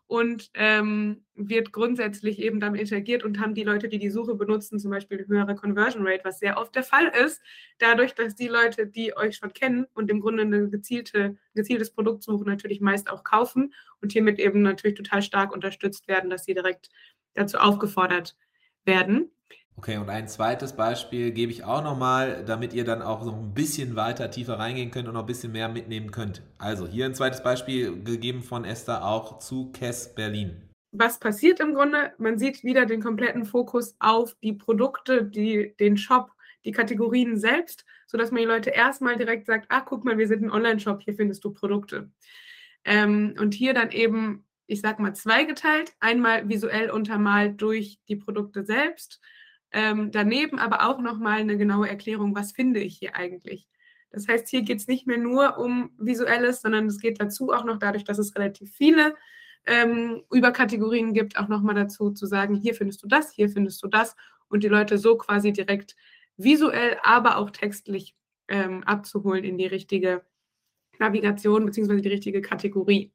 und 0.08 0.52
ähm, 0.56 1.24
wird 1.36 1.72
grundsätzlich 1.72 2.40
eben 2.40 2.60
damit 2.60 2.82
interagiert 2.82 3.24
und 3.24 3.40
haben 3.40 3.56
die 3.56 3.64
Leute, 3.64 3.88
die 3.88 4.00
die 4.00 4.10
Suche 4.10 4.36
benutzen, 4.36 4.80
zum 4.80 4.92
Beispiel 4.92 5.20
eine 5.20 5.28
höhere 5.30 5.56
Conversion 5.56 6.06
Rate, 6.06 6.26
was 6.26 6.40
sehr 6.40 6.58
oft 6.58 6.76
der 6.76 6.84
Fall 6.84 7.08
ist, 7.26 7.42
dadurch, 7.80 8.16
dass 8.16 8.36
die 8.36 8.50
Leute, 8.50 8.86
die 8.86 9.16
euch 9.16 9.38
schon 9.38 9.54
kennen 9.54 9.88
und 9.94 10.12
im 10.12 10.20
Grunde 10.20 10.44
ein 10.44 10.72
gezielte, 10.72 11.38
gezieltes 11.56 11.92
Produkt 11.92 12.22
suchen, 12.22 12.48
natürlich 12.48 12.82
meist 12.82 13.10
auch 13.10 13.24
kaufen 13.24 13.74
und 14.02 14.12
hiermit 14.12 14.40
eben 14.40 14.62
natürlich 14.62 14.98
total 14.98 15.22
stark 15.22 15.54
unterstützt 15.54 16.10
werden, 16.10 16.30
dass 16.30 16.44
sie 16.44 16.54
direkt 16.54 16.90
dazu 17.34 17.60
aufgefordert 17.60 18.36
werden. 18.84 19.32
Okay, 19.82 19.98
und 19.98 20.12
ein 20.12 20.28
zweites 20.28 20.74
Beispiel 20.74 21.32
gebe 21.32 21.52
ich 21.52 21.64
auch 21.64 21.84
nochmal, 21.84 22.46
damit 22.46 22.72
ihr 22.72 22.84
dann 22.84 23.02
auch 23.02 23.26
noch 23.26 23.36
ein 23.36 23.56
bisschen 23.56 23.96
weiter 23.96 24.30
tiefer 24.30 24.60
reingehen 24.60 24.92
könnt 24.92 25.08
und 25.08 25.16
noch 25.16 25.22
ein 25.22 25.26
bisschen 25.26 25.54
mehr 25.54 25.70
mitnehmen 25.70 26.12
könnt. 26.12 26.44
Also 26.60 26.86
hier 26.86 27.08
ein 27.08 27.16
zweites 27.16 27.42
Beispiel 27.42 28.04
gegeben 28.04 28.44
von 28.44 28.64
Esther 28.64 29.04
auch 29.04 29.40
zu 29.40 29.72
Kess 29.72 30.14
Berlin. 30.14 30.70
Was 30.92 31.20
passiert 31.20 31.60
im 31.60 31.74
Grunde? 31.74 32.14
Man 32.20 32.38
sieht 32.38 32.64
wieder 32.64 32.86
den 32.86 33.02
kompletten 33.02 33.44
Fokus 33.44 33.96
auf 33.98 34.36
die 34.44 34.54
Produkte, 34.54 35.24
die, 35.24 35.74
den 35.80 35.98
Shop, 35.98 36.30
die 36.64 36.74
Kategorien 36.74 37.40
selbst, 37.40 37.84
sodass 38.06 38.30
man 38.30 38.42
die 38.42 38.48
Leute 38.48 38.70
erstmal 38.70 39.18
direkt 39.18 39.48
sagt, 39.48 39.66
ah, 39.70 39.82
guck 39.82 40.06
mal, 40.06 40.20
wir 40.20 40.28
sind 40.28 40.44
ein 40.44 40.52
Online-Shop, 40.52 41.02
hier 41.02 41.16
findest 41.16 41.44
du 41.44 41.54
Produkte. 41.54 42.12
Ähm, 42.86 43.34
und 43.40 43.56
hier 43.56 43.74
dann 43.74 43.90
eben, 43.90 44.46
ich 44.68 44.82
sag 44.82 45.00
mal, 45.00 45.16
zweigeteilt. 45.16 45.94
Einmal 46.00 46.48
visuell 46.48 46.92
untermalt 46.92 47.60
durch 47.60 47.98
die 48.08 48.16
Produkte 48.16 48.64
selbst 48.64 49.20
ähm, 49.72 50.12
daneben 50.12 50.60
aber 50.60 50.88
auch 50.90 51.00
nochmal 51.00 51.40
eine 51.40 51.58
genaue 51.58 51.90
Erklärung, 51.90 52.36
was 52.36 52.52
finde 52.52 52.80
ich 52.80 52.98
hier 52.98 53.16
eigentlich. 53.16 53.68
Das 54.12 54.28
heißt, 54.28 54.50
hier 54.50 54.62
geht 54.64 54.80
es 54.80 54.88
nicht 54.88 55.08
mehr 55.08 55.18
nur 55.18 55.58
um 55.58 55.92
Visuelles, 55.98 56.62
sondern 56.62 56.88
es 56.88 57.00
geht 57.00 57.22
dazu 57.22 57.52
auch 57.52 57.64
noch 57.64 57.80
dadurch, 57.80 58.04
dass 58.04 58.20
es 58.20 58.36
relativ 58.36 58.72
viele 58.74 59.16
ähm, 59.66 60.24
Überkategorien 60.32 61.14
gibt, 61.14 61.38
auch 61.38 61.48
nochmal 61.48 61.76
dazu 61.76 62.12
zu 62.12 62.26
sagen, 62.26 62.56
hier 62.56 62.76
findest 62.76 63.04
du 63.04 63.08
das, 63.08 63.32
hier 63.32 63.50
findest 63.50 63.82
du 63.84 63.88
das 63.88 64.16
und 64.50 64.64
die 64.64 64.68
Leute 64.68 64.98
so 64.98 65.18
quasi 65.18 65.54
direkt 65.54 65.96
visuell, 66.36 66.98
aber 67.04 67.38
auch 67.38 67.52
textlich 67.52 68.16
ähm, 68.48 68.84
abzuholen 68.84 69.44
in 69.44 69.58
die 69.58 69.68
richtige 69.68 70.26
Navigation 71.00 71.66
bzw. 71.66 72.02
die 72.02 72.10
richtige 72.10 72.42
Kategorie. 72.42 73.14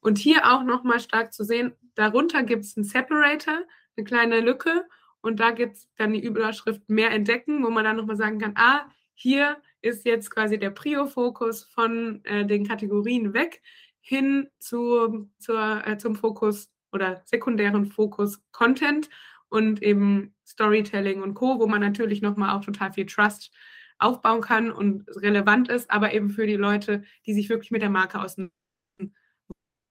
Und 0.00 0.18
hier 0.18 0.46
auch 0.46 0.62
nochmal 0.62 1.00
stark 1.00 1.32
zu 1.32 1.42
sehen, 1.42 1.72
darunter 1.94 2.44
gibt 2.44 2.64
es 2.64 2.76
einen 2.76 2.84
Separator, 2.84 3.64
eine 3.96 4.04
kleine 4.04 4.40
Lücke 4.40 4.84
und 5.28 5.38
da 5.38 5.52
gibt 5.52 5.76
es 5.76 5.88
dann 5.96 6.14
die 6.14 6.24
Überschrift 6.24 6.88
mehr 6.88 7.10
entdecken, 7.12 7.62
wo 7.64 7.70
man 7.70 7.84
dann 7.84 7.96
nochmal 7.96 8.16
sagen 8.16 8.38
kann, 8.38 8.54
ah, 8.56 8.90
hier 9.14 9.58
ist 9.82 10.04
jetzt 10.04 10.30
quasi 10.30 10.58
der 10.58 10.70
Prio-Fokus 10.70 11.64
von 11.64 12.24
äh, 12.24 12.46
den 12.46 12.66
Kategorien 12.66 13.34
weg 13.34 13.62
hin 14.00 14.48
zu, 14.58 15.30
zur, 15.38 15.86
äh, 15.86 15.98
zum 15.98 16.16
Fokus 16.16 16.70
oder 16.92 17.22
sekundären 17.26 17.86
Fokus 17.86 18.42
Content 18.52 19.10
und 19.50 19.82
eben 19.82 20.34
Storytelling 20.46 21.22
und 21.22 21.34
Co., 21.34 21.60
wo 21.60 21.66
man 21.66 21.82
natürlich 21.82 22.22
nochmal 22.22 22.56
auch 22.56 22.64
total 22.64 22.92
viel 22.92 23.06
Trust 23.06 23.52
aufbauen 23.98 24.40
kann 24.40 24.72
und 24.72 25.08
relevant 25.16 25.68
ist, 25.68 25.90
aber 25.90 26.14
eben 26.14 26.30
für 26.30 26.46
die 26.46 26.56
Leute, 26.56 27.02
die 27.26 27.34
sich 27.34 27.48
wirklich 27.48 27.70
mit 27.70 27.82
der 27.82 27.90
Marke 27.90 28.20
auseinandersetzen. 28.20 29.14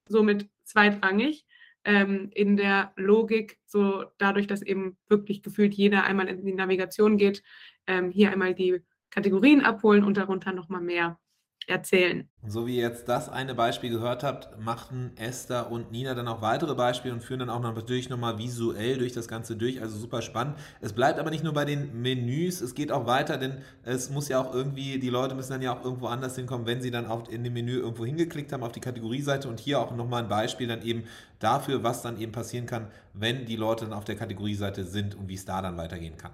Somit 0.08 0.50
zweitrangig 0.64 1.46
ähm, 1.84 2.30
in 2.34 2.58
der 2.58 2.92
Logik, 2.96 3.60
so 3.66 4.06
dadurch, 4.18 4.48
dass 4.48 4.62
eben 4.62 4.98
wirklich 5.08 5.42
gefühlt 5.42 5.74
jeder 5.74 6.04
einmal 6.04 6.28
in 6.28 6.46
die 6.46 6.54
Navigation 6.54 7.18
geht, 7.18 7.44
ähm, 7.88 8.12
hier 8.12 8.32
einmal 8.32 8.54
die 8.54 8.82
Kategorien 9.10 9.62
abholen 9.62 10.04
und 10.04 10.18
darunter 10.18 10.52
nochmal 10.52 10.82
mehr 10.82 11.20
erzählen. 11.68 12.30
So 12.46 12.66
wie 12.66 12.78
ihr 12.78 12.84
jetzt 12.84 13.10
das 13.10 13.30
eine 13.30 13.56
Beispiel 13.56 13.90
gehört 13.90 14.24
habt, 14.24 14.58
machten 14.60 15.12
Esther 15.18 15.70
und 15.70 15.92
Nina 15.92 16.14
dann 16.14 16.28
auch 16.28 16.42
weitere 16.42 16.76
Beispiele 16.76 17.14
und 17.14 17.22
führen 17.22 17.40
dann 17.42 17.50
auch 17.50 17.62
natürlich 17.62 18.10
nochmal 18.10 18.38
visuell 18.38 18.98
durch 18.98 19.12
das 19.12 19.28
Ganze 19.28 19.58
durch. 19.58 19.82
Also 19.82 19.98
super 19.98 20.22
spannend. 20.22 20.58
Es 20.80 20.94
bleibt 20.94 21.20
aber 21.20 21.30
nicht 21.30 21.44
nur 21.44 21.54
bei 21.54 21.66
den 21.66 22.02
Menüs, 22.02 22.62
es 22.62 22.74
geht 22.74 22.92
auch 22.92 23.06
weiter, 23.06 23.38
denn 23.38 23.58
es 23.84 24.10
muss 24.10 24.30
ja 24.30 24.40
auch 24.40 24.54
irgendwie, 24.54 25.00
die 25.00 25.10
Leute 25.10 25.36
müssen 25.36 25.52
dann 25.52 25.62
ja 25.62 25.78
auch 25.78 25.84
irgendwo 25.84 26.08
anders 26.08 26.36
hinkommen, 26.36 26.66
wenn 26.66 26.82
sie 26.82 26.92
dann 26.92 27.06
auch 27.06 27.28
in 27.28 27.44
dem 27.44 27.54
Menü 27.54 27.78
irgendwo 27.80 28.06
hingeklickt 28.06 28.54
haben 28.54 28.64
auf 28.64 28.72
die 28.72 28.80
Kategorieseite 28.80 29.50
und 29.50 29.60
hier 29.60 29.80
auch 29.80 29.96
nochmal 29.96 30.24
ein 30.24 30.30
Beispiel 30.30 30.68
dann 30.68 30.84
eben 30.84 31.04
dafür, 31.40 31.84
was 31.84 32.02
dann 32.02 32.20
eben 32.20 32.32
passieren 32.32 32.66
kann, 32.66 32.88
wenn 33.14 33.46
die 33.46 33.58
Leute 33.58 33.86
dann 33.86 33.94
auf 33.94 34.06
der 34.06 34.16
Kategorieseite 34.16 34.86
sind 34.86 35.16
und 35.16 35.28
wie 35.28 35.36
es 35.36 35.46
da 35.46 35.62
dann 35.62 35.78
weitergehen 35.78 36.18
kann. 36.18 36.32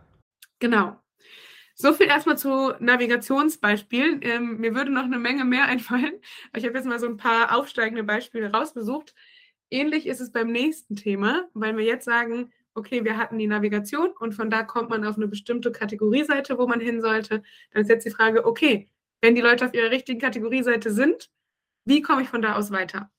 Genau. 0.60 0.96
So 1.76 1.94
viel 1.94 2.08
erstmal 2.08 2.38
zu 2.38 2.74
Navigationsbeispielen. 2.80 4.20
Ähm, 4.22 4.58
mir 4.58 4.76
würde 4.76 4.92
noch 4.92 5.04
eine 5.04 5.20
Menge 5.20 5.46
mehr 5.46 5.66
einfallen. 5.68 6.14
Ich 6.56 6.66
habe 6.66 6.78
jetzt 6.78 6.86
mal 6.86 7.00
so 7.00 7.08
ein 7.08 7.18
paar 7.18 7.56
aufsteigende 7.56 8.04
Beispiele 8.04 8.52
rausbesucht. 8.52 9.14
Ähnlich 9.70 10.06
ist 10.06 10.22
es 10.22 10.32
beim 10.32 10.52
nächsten 10.52 10.96
Thema, 10.96 11.50
weil 11.54 11.76
wir 11.76 11.84
jetzt 11.84 12.06
sagen, 12.06 12.52
okay, 12.76 13.04
wir 13.04 13.18
hatten 13.18 13.38
die 13.38 13.48
Navigation 13.48 14.12
und 14.20 14.34
von 14.34 14.50
da 14.50 14.64
kommt 14.64 14.90
man 14.90 15.06
auf 15.06 15.16
eine 15.16 15.28
bestimmte 15.28 15.72
Kategorieseite, 15.72 16.58
wo 16.58 16.68
man 16.68 16.80
hin 16.80 17.02
sollte. 17.02 17.44
Dann 17.72 17.82
ist 17.82 17.90
jetzt 17.90 18.06
die 18.06 18.12
Frage, 18.12 18.46
okay, 18.46 18.90
wenn 19.22 19.36
die 19.36 19.42
Leute 19.42 19.66
auf 19.66 19.74
ihrer 19.74 19.92
richtigen 19.92 20.20
Kategorieseite 20.20 20.92
sind, 20.92 21.30
wie 21.86 22.02
komme 22.02 22.24
ich 22.24 22.30
von 22.30 22.42
da 22.42 22.56
aus 22.56 22.72
weiter? 22.72 23.12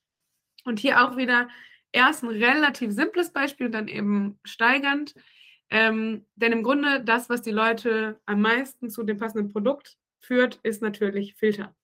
Und 0.65 0.79
hier 0.79 1.03
auch 1.03 1.17
wieder 1.17 1.49
erst 1.93 2.25
ein 2.25 2.31
relativ 2.31 2.93
simples 2.93 3.33
Beispiel, 3.33 3.71
dann 3.71 3.89
eben 3.89 4.39
steigernd. 4.45 5.15
Ähm, 5.71 6.25
denn 6.37 6.53
im 6.53 6.63
Grunde 6.63 7.03
das, 7.03 7.29
was 7.29 7.43
die 7.43 7.51
Leute 7.51 8.21
am 8.27 8.41
meisten 8.41 8.91
zu 8.91 9.03
dem 9.03 9.19
passenden 9.19 9.53
Produkt 9.53 9.97
führt, 10.21 10.61
ist 10.63 10.83
natürlich 10.83 11.35
Filter. 11.35 11.75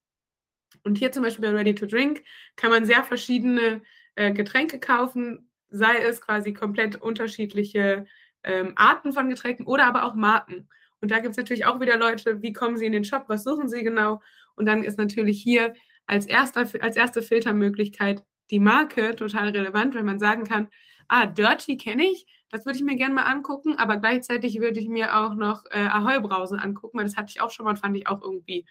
Und 0.84 0.96
hier 0.96 1.12
zum 1.12 1.22
Beispiel 1.22 1.50
bei 1.50 1.56
Ready 1.56 1.74
to 1.74 1.86
Drink 1.86 2.22
kann 2.56 2.70
man 2.70 2.86
sehr 2.86 3.04
verschiedene 3.04 3.82
äh, 4.14 4.32
Getränke 4.32 4.78
kaufen, 4.78 5.50
sei 5.68 5.98
es 5.98 6.20
quasi 6.20 6.52
komplett 6.52 6.96
unterschiedliche 6.96 8.06
ähm, 8.44 8.72
Arten 8.76 9.12
von 9.12 9.28
Getränken 9.28 9.66
oder 9.66 9.86
aber 9.86 10.04
auch 10.04 10.14
Marken. 10.14 10.68
Und 11.00 11.10
da 11.10 11.18
gibt 11.18 11.32
es 11.32 11.36
natürlich 11.36 11.66
auch 11.66 11.80
wieder 11.80 11.96
Leute, 11.96 12.42
wie 12.42 12.52
kommen 12.52 12.76
sie 12.76 12.86
in 12.86 12.92
den 12.92 13.04
Shop, 13.04 13.24
was 13.28 13.44
suchen 13.44 13.68
sie 13.68 13.82
genau? 13.82 14.20
Und 14.54 14.66
dann 14.66 14.84
ist 14.84 14.98
natürlich 14.98 15.42
hier 15.42 15.74
als, 16.06 16.26
erster, 16.26 16.66
als 16.82 16.96
erste 16.96 17.22
Filtermöglichkeit 17.22 18.24
die 18.50 18.58
Marke 18.58 19.14
total 19.14 19.50
relevant, 19.50 19.94
wenn 19.94 20.04
man 20.04 20.18
sagen 20.18 20.44
kann, 20.44 20.68
ah, 21.11 21.27
Dirty 21.27 21.77
kenne 21.77 22.05
ich, 22.05 22.27
das 22.51 22.64
würde 22.64 22.79
ich 22.79 22.85
mir 22.85 22.96
gerne 22.96 23.14
mal 23.14 23.25
angucken, 23.25 23.77
aber 23.77 23.96
gleichzeitig 23.96 24.61
würde 24.61 24.81
ich 24.81 24.88
mir 24.88 25.16
auch 25.16 25.35
noch 25.35 25.64
äh, 25.70 25.87
Ahoi-Brausen 25.87 26.59
angucken, 26.59 26.99
weil 26.99 27.05
das 27.05 27.16
hatte 27.16 27.31
ich 27.31 27.40
auch 27.40 27.51
schon 27.51 27.64
mal 27.64 27.70
und 27.70 27.79
fand 27.79 27.96
ich 27.96 28.07
auch 28.07 28.23
irgendwie 28.23 28.64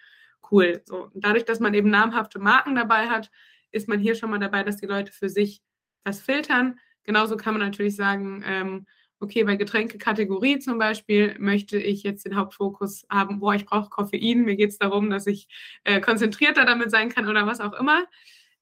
cool. 0.51 0.81
So, 0.85 1.09
dadurch, 1.13 1.45
dass 1.45 1.59
man 1.59 1.73
eben 1.73 1.89
namhafte 1.89 2.39
Marken 2.39 2.75
dabei 2.75 3.09
hat, 3.09 3.29
ist 3.71 3.87
man 3.87 3.99
hier 3.99 4.15
schon 4.15 4.31
mal 4.31 4.39
dabei, 4.39 4.63
dass 4.63 4.77
die 4.77 4.85
Leute 4.85 5.11
für 5.11 5.29
sich 5.29 5.61
das 6.03 6.21
filtern. 6.21 6.79
Genauso 7.03 7.37
kann 7.37 7.53
man 7.53 7.61
natürlich 7.61 7.95
sagen, 7.95 8.43
ähm, 8.45 8.85
okay, 9.19 9.43
bei 9.43 9.55
Getränkekategorie 9.55 10.59
zum 10.59 10.77
Beispiel 10.77 11.35
möchte 11.39 11.77
ich 11.77 12.03
jetzt 12.03 12.25
den 12.25 12.35
Hauptfokus 12.35 13.05
haben, 13.09 13.39
boah, 13.39 13.53
ich 13.53 13.65
brauche 13.65 13.89
Koffein, 13.89 14.43
mir 14.45 14.55
geht 14.55 14.69
es 14.69 14.77
darum, 14.77 15.09
dass 15.09 15.27
ich 15.27 15.47
äh, 15.83 15.99
konzentrierter 15.99 16.65
damit 16.65 16.89
sein 16.89 17.09
kann 17.09 17.27
oder 17.27 17.45
was 17.45 17.59
auch 17.59 17.73
immer. 17.73 18.05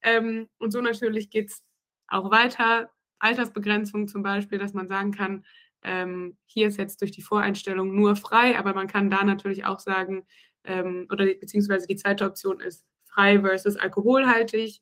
Ähm, 0.02 0.48
und 0.58 0.72
so 0.72 0.80
natürlich 0.80 1.30
geht 1.30 1.50
es 1.50 1.62
auch 2.08 2.30
weiter. 2.30 2.90
Altersbegrenzung 3.18 4.08
zum 4.08 4.22
Beispiel, 4.22 4.58
dass 4.58 4.74
man 4.74 4.88
sagen 4.88 5.12
kann, 5.12 5.44
ähm, 5.82 6.36
hier 6.46 6.68
ist 6.68 6.78
jetzt 6.78 7.00
durch 7.00 7.12
die 7.12 7.22
Voreinstellung 7.22 7.94
nur 7.94 8.16
frei, 8.16 8.58
aber 8.58 8.74
man 8.74 8.88
kann 8.88 9.10
da 9.10 9.24
natürlich 9.24 9.64
auch 9.64 9.78
sagen, 9.78 10.26
ähm, 10.64 11.06
oder 11.10 11.24
beziehungsweise 11.26 11.86
die 11.86 11.96
zweite 11.96 12.24
Option 12.24 12.60
ist 12.60 12.84
frei 13.06 13.40
versus 13.40 13.76
alkoholhaltig 13.76 14.80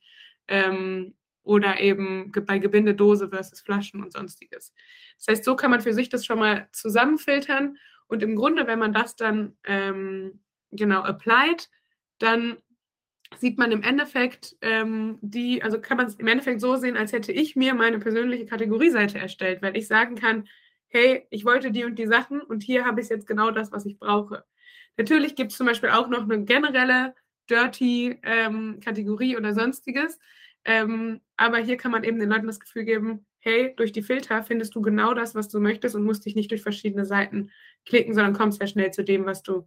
ähm, 0.48 1.14
oder 1.42 1.80
eben 1.80 2.32
bei 2.46 2.58
Gebindedose 2.58 3.28
versus 3.28 3.60
Flaschen 3.60 4.02
und 4.02 4.12
sonstiges. 4.12 4.74
Das 5.18 5.28
heißt, 5.28 5.44
so 5.44 5.54
kann 5.54 5.70
man 5.70 5.80
für 5.80 5.92
sich 5.92 6.08
das 6.08 6.26
schon 6.26 6.38
mal 6.38 6.68
zusammenfiltern 6.72 7.76
und 8.08 8.22
im 8.22 8.36
Grunde, 8.36 8.66
wenn 8.66 8.78
man 8.78 8.92
das 8.92 9.16
dann 9.16 9.56
ähm, 9.64 10.40
genau 10.70 11.02
applied, 11.02 11.68
dann 12.18 12.56
sieht 13.38 13.58
man 13.58 13.72
im 13.72 13.82
Endeffekt 13.82 14.56
ähm, 14.60 15.18
die, 15.20 15.62
also 15.62 15.80
kann 15.80 15.96
man 15.96 16.06
es 16.06 16.14
im 16.14 16.26
Endeffekt 16.26 16.60
so 16.60 16.76
sehen, 16.76 16.96
als 16.96 17.12
hätte 17.12 17.32
ich 17.32 17.56
mir 17.56 17.74
meine 17.74 17.98
persönliche 17.98 18.46
Kategorieseite 18.46 19.18
erstellt, 19.18 19.62
weil 19.62 19.76
ich 19.76 19.88
sagen 19.88 20.14
kann, 20.16 20.48
hey, 20.88 21.26
ich 21.30 21.44
wollte 21.44 21.72
die 21.72 21.84
und 21.84 21.98
die 21.98 22.06
Sachen 22.06 22.40
und 22.40 22.62
hier 22.62 22.84
habe 22.84 23.00
ich 23.00 23.08
jetzt 23.08 23.26
genau 23.26 23.50
das, 23.50 23.72
was 23.72 23.84
ich 23.84 23.98
brauche. 23.98 24.44
Natürlich 24.96 25.34
gibt 25.34 25.52
es 25.52 25.58
zum 25.58 25.66
Beispiel 25.66 25.90
auch 25.90 26.08
noch 26.08 26.22
eine 26.22 26.44
generelle 26.44 27.14
Dirty-Kategorie 27.50 29.32
ähm, 29.32 29.38
oder 29.38 29.54
sonstiges, 29.54 30.18
ähm, 30.64 31.20
aber 31.36 31.58
hier 31.58 31.76
kann 31.76 31.92
man 31.92 32.04
eben 32.04 32.18
den 32.18 32.28
Leuten 32.28 32.46
das 32.46 32.60
Gefühl 32.60 32.84
geben, 32.84 33.26
hey, 33.40 33.74
durch 33.76 33.92
die 33.92 34.02
Filter 34.02 34.42
findest 34.42 34.74
du 34.74 34.80
genau 34.80 35.14
das, 35.14 35.34
was 35.34 35.48
du 35.48 35.60
möchtest 35.60 35.94
und 35.94 36.04
musst 36.04 36.24
dich 36.24 36.34
nicht 36.34 36.50
durch 36.50 36.62
verschiedene 36.62 37.06
Seiten 37.06 37.50
klicken, 37.84 38.14
sondern 38.14 38.34
kommst 38.34 38.58
sehr 38.58 38.66
schnell 38.66 38.90
zu 38.90 39.04
dem, 39.04 39.26
was 39.26 39.42
du 39.42 39.66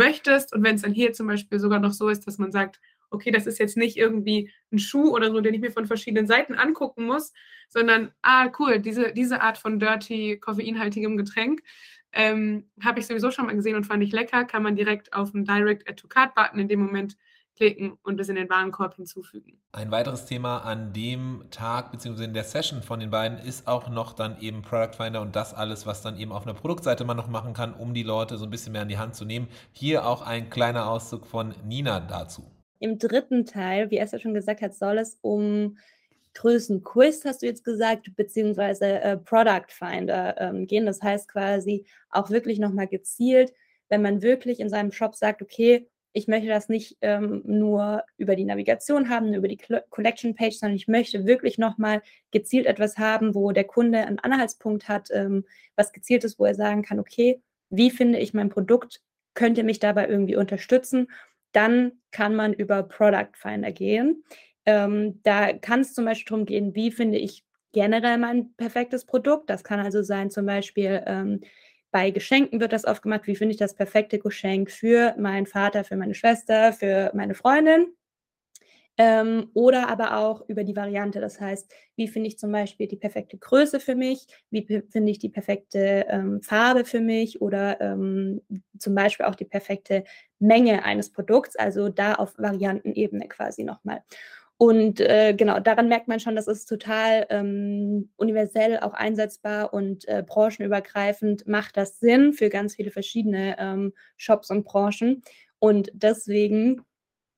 möchtest. 0.00 0.52
Und 0.54 0.64
wenn 0.64 0.76
es 0.76 0.82
dann 0.82 0.92
hier 0.92 1.12
zum 1.12 1.26
Beispiel 1.26 1.60
sogar 1.60 1.78
noch 1.78 1.92
so 1.92 2.08
ist, 2.08 2.26
dass 2.26 2.38
man 2.38 2.50
sagt, 2.50 2.80
okay, 3.10 3.30
das 3.30 3.46
ist 3.46 3.58
jetzt 3.58 3.76
nicht 3.76 3.96
irgendwie 3.96 4.50
ein 4.72 4.78
Schuh 4.78 5.14
oder 5.14 5.30
so, 5.30 5.40
den 5.40 5.54
ich 5.54 5.60
mir 5.60 5.72
von 5.72 5.86
verschiedenen 5.86 6.26
Seiten 6.26 6.54
angucken 6.54 7.04
muss, 7.04 7.32
sondern, 7.68 8.12
ah, 8.22 8.50
cool, 8.58 8.78
diese, 8.78 9.12
diese 9.12 9.42
Art 9.42 9.58
von 9.58 9.78
dirty, 9.78 10.38
koffeinhaltigem 10.38 11.16
Getränk 11.16 11.60
ähm, 12.12 12.68
habe 12.82 13.00
ich 13.00 13.06
sowieso 13.06 13.30
schon 13.30 13.46
mal 13.46 13.54
gesehen 13.54 13.76
und 13.76 13.84
fand 13.84 14.02
ich 14.02 14.12
lecker, 14.12 14.44
kann 14.44 14.62
man 14.62 14.74
direkt 14.74 15.12
auf 15.12 15.32
den 15.32 15.44
Direct 15.44 15.88
Add 15.88 16.00
to 16.00 16.08
Card 16.08 16.34
Button 16.34 16.58
in 16.58 16.68
dem 16.68 16.80
Moment 16.80 17.16
klicken 17.60 17.98
und 18.02 18.18
es 18.18 18.30
in 18.30 18.36
den 18.36 18.48
Warenkorb 18.48 18.94
hinzufügen. 18.94 19.60
Ein 19.72 19.90
weiteres 19.90 20.24
Thema 20.24 20.58
an 20.60 20.94
dem 20.94 21.44
Tag 21.50 21.92
bzw. 21.92 22.24
in 22.24 22.32
der 22.32 22.44
Session 22.44 22.82
von 22.82 23.00
den 23.00 23.10
beiden 23.10 23.38
ist 23.38 23.68
auch 23.68 23.90
noch 23.90 24.14
dann 24.14 24.40
eben 24.40 24.62
Product 24.62 24.96
Finder 24.96 25.20
und 25.20 25.36
das 25.36 25.52
alles, 25.52 25.86
was 25.86 26.00
dann 26.00 26.18
eben 26.18 26.32
auf 26.32 26.46
einer 26.46 26.54
Produktseite 26.54 27.04
man 27.04 27.18
noch 27.18 27.28
machen 27.28 27.52
kann, 27.52 27.74
um 27.74 27.92
die 27.92 28.02
Leute 28.02 28.38
so 28.38 28.46
ein 28.46 28.50
bisschen 28.50 28.72
mehr 28.72 28.80
an 28.80 28.88
die 28.88 28.96
Hand 28.96 29.14
zu 29.14 29.26
nehmen. 29.26 29.46
Hier 29.72 30.06
auch 30.06 30.22
ein 30.22 30.48
kleiner 30.48 30.88
Auszug 30.88 31.26
von 31.26 31.54
Nina 31.66 32.00
dazu. 32.00 32.50
Im 32.78 32.98
dritten 32.98 33.44
Teil, 33.44 33.90
wie 33.90 33.98
Esther 33.98 34.20
schon 34.20 34.32
gesagt 34.32 34.62
hat, 34.62 34.74
soll 34.74 34.96
es 34.96 35.18
um 35.20 35.76
Größenquiz, 36.32 37.26
hast 37.26 37.42
du 37.42 37.46
jetzt 37.46 37.62
gesagt, 37.62 38.16
beziehungsweise 38.16 39.02
äh, 39.02 39.18
Product 39.18 39.68
Finder 39.68 40.34
ähm, 40.40 40.66
gehen. 40.66 40.86
Das 40.86 41.02
heißt 41.02 41.28
quasi 41.28 41.84
auch 42.08 42.30
wirklich 42.30 42.58
nochmal 42.58 42.86
gezielt, 42.88 43.52
wenn 43.90 44.00
man 44.00 44.22
wirklich 44.22 44.60
in 44.60 44.70
seinem 44.70 44.92
Shop 44.92 45.14
sagt, 45.14 45.42
okay, 45.42 45.90
ich 46.12 46.26
möchte 46.26 46.48
das 46.48 46.68
nicht 46.68 46.96
ähm, 47.02 47.42
nur 47.44 48.04
über 48.16 48.34
die 48.34 48.44
Navigation 48.44 49.08
haben, 49.08 49.32
über 49.32 49.48
die 49.48 49.58
Collection 49.90 50.34
Page, 50.34 50.56
sondern 50.56 50.76
ich 50.76 50.88
möchte 50.88 51.26
wirklich 51.26 51.58
nochmal 51.58 52.02
gezielt 52.32 52.66
etwas 52.66 52.98
haben, 52.98 53.34
wo 53.34 53.52
der 53.52 53.64
Kunde 53.64 54.00
einen 54.00 54.18
Anhaltspunkt 54.18 54.88
hat, 54.88 55.08
ähm, 55.12 55.44
was 55.76 55.92
gezielt 55.92 56.24
ist, 56.24 56.38
wo 56.38 56.44
er 56.44 56.54
sagen 56.54 56.82
kann, 56.82 56.98
okay, 56.98 57.40
wie 57.70 57.90
finde 57.90 58.18
ich 58.18 58.34
mein 58.34 58.48
Produkt, 58.48 59.00
könnt 59.34 59.56
ihr 59.58 59.64
mich 59.64 59.78
dabei 59.78 60.08
irgendwie 60.08 60.36
unterstützen? 60.36 61.08
Dann 61.52 61.92
kann 62.10 62.34
man 62.34 62.52
über 62.52 62.82
Product 62.82 63.30
Finder 63.34 63.70
gehen. 63.70 64.24
Ähm, 64.66 65.20
da 65.22 65.52
kann 65.52 65.80
es 65.80 65.94
zum 65.94 66.04
Beispiel 66.04 66.30
darum 66.30 66.46
gehen, 66.46 66.74
wie 66.74 66.90
finde 66.90 67.18
ich 67.18 67.44
generell 67.72 68.18
mein 68.18 68.52
perfektes 68.54 69.04
Produkt. 69.04 69.48
Das 69.48 69.62
kann 69.62 69.78
also 69.78 70.02
sein, 70.02 70.30
zum 70.30 70.46
Beispiel 70.46 71.02
ähm, 71.06 71.40
bei 71.90 72.10
Geschenken 72.10 72.60
wird 72.60 72.72
das 72.72 72.84
oft 72.84 73.02
gemacht, 73.02 73.26
wie 73.26 73.36
finde 73.36 73.52
ich 73.52 73.58
das 73.58 73.74
perfekte 73.74 74.18
Geschenk 74.18 74.70
für 74.70 75.14
meinen 75.18 75.46
Vater, 75.46 75.84
für 75.84 75.96
meine 75.96 76.14
Schwester, 76.14 76.72
für 76.72 77.10
meine 77.14 77.34
Freundin. 77.34 77.94
Ähm, 78.98 79.50
oder 79.54 79.88
aber 79.88 80.18
auch 80.18 80.46
über 80.48 80.62
die 80.62 80.76
Variante, 80.76 81.20
das 81.20 81.40
heißt, 81.40 81.72
wie 81.96 82.06
finde 82.06 82.28
ich 82.28 82.38
zum 82.38 82.52
Beispiel 82.52 82.86
die 82.86 82.96
perfekte 82.96 83.38
Größe 83.38 83.80
für 83.80 83.94
mich, 83.94 84.26
wie 84.50 84.66
finde 84.90 85.10
ich 85.10 85.18
die 85.18 85.30
perfekte 85.30 86.04
ähm, 86.08 86.42
Farbe 86.42 86.84
für 86.84 87.00
mich? 87.00 87.40
Oder 87.40 87.80
ähm, 87.80 88.42
zum 88.78 88.94
Beispiel 88.94 89.24
auch 89.24 89.36
die 89.36 89.46
perfekte 89.46 90.04
Menge 90.38 90.84
eines 90.84 91.10
Produkts, 91.12 91.56
also 91.56 91.88
da 91.88 92.14
auf 92.14 92.36
Variantenebene 92.36 93.26
quasi 93.28 93.64
nochmal. 93.64 94.02
Und 94.62 95.00
äh, 95.00 95.32
genau, 95.32 95.58
daran 95.58 95.88
merkt 95.88 96.06
man 96.06 96.20
schon, 96.20 96.36
das 96.36 96.46
ist 96.46 96.66
total 96.66 97.24
ähm, 97.30 98.10
universell 98.16 98.78
auch 98.80 98.92
einsetzbar 98.92 99.72
und 99.72 100.06
äh, 100.06 100.22
branchenübergreifend 100.22 101.48
macht 101.48 101.78
das 101.78 101.98
Sinn 101.98 102.34
für 102.34 102.50
ganz 102.50 102.74
viele 102.74 102.90
verschiedene 102.90 103.56
ähm, 103.58 103.94
Shops 104.18 104.50
und 104.50 104.64
Branchen. 104.64 105.22
Und 105.60 105.90
deswegen 105.94 106.82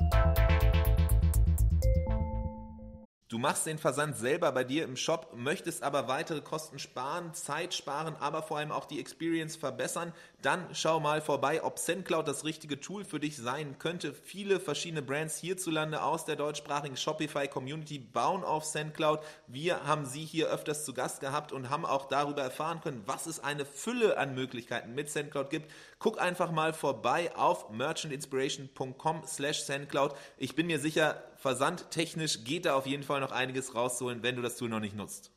Du 3.31 3.39
machst 3.39 3.65
den 3.65 3.79
Versand 3.79 4.17
selber 4.17 4.51
bei 4.51 4.65
dir 4.65 4.83
im 4.83 4.97
Shop, 4.97 5.33
möchtest 5.37 5.85
aber 5.85 6.09
weitere 6.09 6.41
Kosten 6.41 6.81
sparen, 6.81 7.33
Zeit 7.33 7.75
sparen, 7.75 8.17
aber 8.19 8.43
vor 8.43 8.59
allem 8.59 8.73
auch 8.73 8.87
die 8.87 8.99
Experience 8.99 9.55
verbessern, 9.55 10.13
dann 10.43 10.67
schau 10.73 11.01
mal 11.01 11.21
vorbei, 11.21 11.63
ob 11.63 11.79
SendCloud 11.79 12.27
das 12.27 12.45
richtige 12.45 12.81
Tool 12.81 13.05
für 13.05 13.21
dich 13.21 13.37
sein 13.37 13.79
könnte. 13.79 14.15
Viele 14.15 14.61
verschiedene 14.61 15.03
Brands 15.03 15.39
hierzulande 15.39 16.03
aus 16.03 16.25
der 16.25 16.37
deutschsprachigen 16.37 16.97
Shopify 16.97 17.49
Community 17.49 17.99
bauen 17.99 18.45
auf 18.45 18.65
SendCloud. 18.65 19.21
Wir 19.47 19.85
haben 19.85 20.07
sie 20.07 20.25
hier 20.25 20.49
öfters 20.49 20.85
zu 20.85 20.95
Gast 20.95 21.21
gehabt 21.21 21.53
und 21.53 21.71
haben 21.71 21.85
auch 21.85 22.07
darüber 22.07 22.43
erfahren 22.43 22.81
können, 22.81 23.03
was 23.07 23.27
es 23.27 23.41
eine 23.41 23.65
Fülle 23.65 24.17
an 24.19 24.35
Möglichkeiten 24.35 24.95
mit 24.95 25.11
SendCloud 25.11 25.51
gibt. 25.51 25.71
Guck 25.99 26.21
einfach 26.21 26.51
mal 26.51 26.73
vorbei 26.73 27.35
auf 27.37 27.71
merchantinspiration.com 27.71 29.23
slash 29.27 29.61
SendCloud. 29.63 30.15
Ich 30.39 30.55
bin 30.55 30.67
mir 30.67 30.79
sicher, 30.79 31.23
versandtechnisch 31.37 32.45
geht 32.45 32.65
da 32.65 32.75
auf 32.75 32.87
jeden 32.87 33.03
Fall 33.03 33.21
noch 33.21 33.33
einiges 33.33 33.75
rauszuholen, 33.75 34.23
wenn 34.23 34.37
du 34.37 34.43
das 34.43 34.57
Tool 34.57 34.69
noch 34.69 34.81
nicht 34.81 34.97
nutzt. 34.97 35.31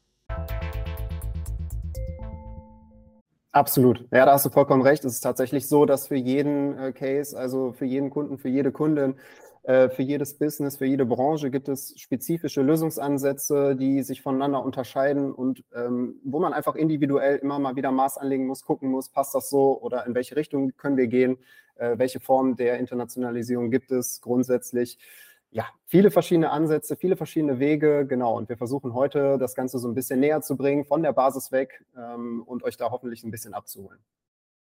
Absolut. 3.56 4.00
Ja, 4.12 4.26
da 4.26 4.34
hast 4.34 4.46
du 4.48 4.50
vollkommen 4.50 4.82
recht. 4.82 5.06
Es 5.06 5.14
ist 5.14 5.20
tatsächlich 5.22 5.68
so, 5.68 5.86
dass 5.86 6.08
für 6.08 6.16
jeden 6.16 6.76
äh, 6.78 6.92
Case, 6.92 7.38
also 7.38 7.72
für 7.72 7.86
jeden 7.86 8.10
Kunden, 8.10 8.40
für 8.40 8.50
jede 8.50 8.72
Kundin, 8.72 9.16
äh, 9.62 9.90
für 9.90 10.02
jedes 10.02 10.40
Business, 10.40 10.78
für 10.78 10.86
jede 10.88 11.06
Branche 11.06 11.52
gibt 11.52 11.70
es 11.70 11.94
spezifische 12.00 12.64
Lösungsansätze, 12.64 13.76
die 13.76 14.02
sich 14.02 14.24
voneinander 14.24 14.64
unterscheiden 14.66 15.32
und 15.32 15.64
ähm, 15.76 16.16
wo 16.24 16.40
man 16.40 16.52
einfach 16.52 16.74
individuell 16.76 17.36
immer 17.38 17.60
mal 17.60 17.76
wieder 17.76 17.92
Maß 17.92 18.18
anlegen 18.18 18.48
muss, 18.48 18.64
gucken 18.66 18.90
muss, 18.90 19.10
passt 19.10 19.36
das 19.36 19.52
so 19.52 19.80
oder 19.82 20.08
in 20.08 20.16
welche 20.16 20.36
Richtung 20.36 20.72
können 20.76 20.98
wir 20.98 21.08
gehen, 21.08 21.38
äh, 21.76 21.96
welche 22.00 22.20
Form 22.20 22.56
der 22.56 22.80
Internationalisierung 22.80 23.70
gibt 23.70 23.92
es 23.92 24.20
grundsätzlich 24.22 24.98
ja, 25.54 25.68
viele 25.86 26.10
verschiedene 26.10 26.50
Ansätze, 26.50 26.96
viele 26.96 27.16
verschiedene 27.16 27.60
Wege, 27.60 28.08
genau. 28.08 28.36
Und 28.36 28.50
wir 28.50 28.58
versuchen 28.58 28.94
heute 28.96 29.38
das 29.38 29.54
Ganze 29.54 29.78
so 29.78 29.88
ein 29.88 29.94
bisschen 29.94 30.20
näher 30.20 30.42
zu 30.42 30.58
bringen, 30.58 30.84
von 30.84 31.04
der 31.04 31.14
Basis 31.14 31.52
weg 31.52 31.86
ähm, 31.96 32.42
und 32.44 32.64
euch 32.64 32.76
da 32.76 32.90
hoffentlich 32.90 33.24
ein 33.24 33.30
bisschen 33.30 33.54
abzuholen. 33.54 34.00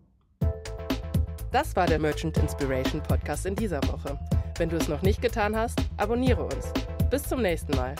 Das 1.51 1.75
war 1.75 1.85
der 1.85 1.99
Merchant 1.99 2.37
Inspiration 2.37 3.01
Podcast 3.03 3.45
in 3.45 3.55
dieser 3.55 3.81
Woche. 3.83 4.17
Wenn 4.59 4.67
du 4.67 4.75
es 4.75 4.89
noch 4.89 5.01
nicht 5.03 5.21
getan 5.21 5.55
hast, 5.55 5.79
abonniere 5.95 6.43
uns. 6.43 6.73
Bis 7.09 7.23
zum 7.23 7.41
nächsten 7.41 7.77
Mal. 7.77 7.95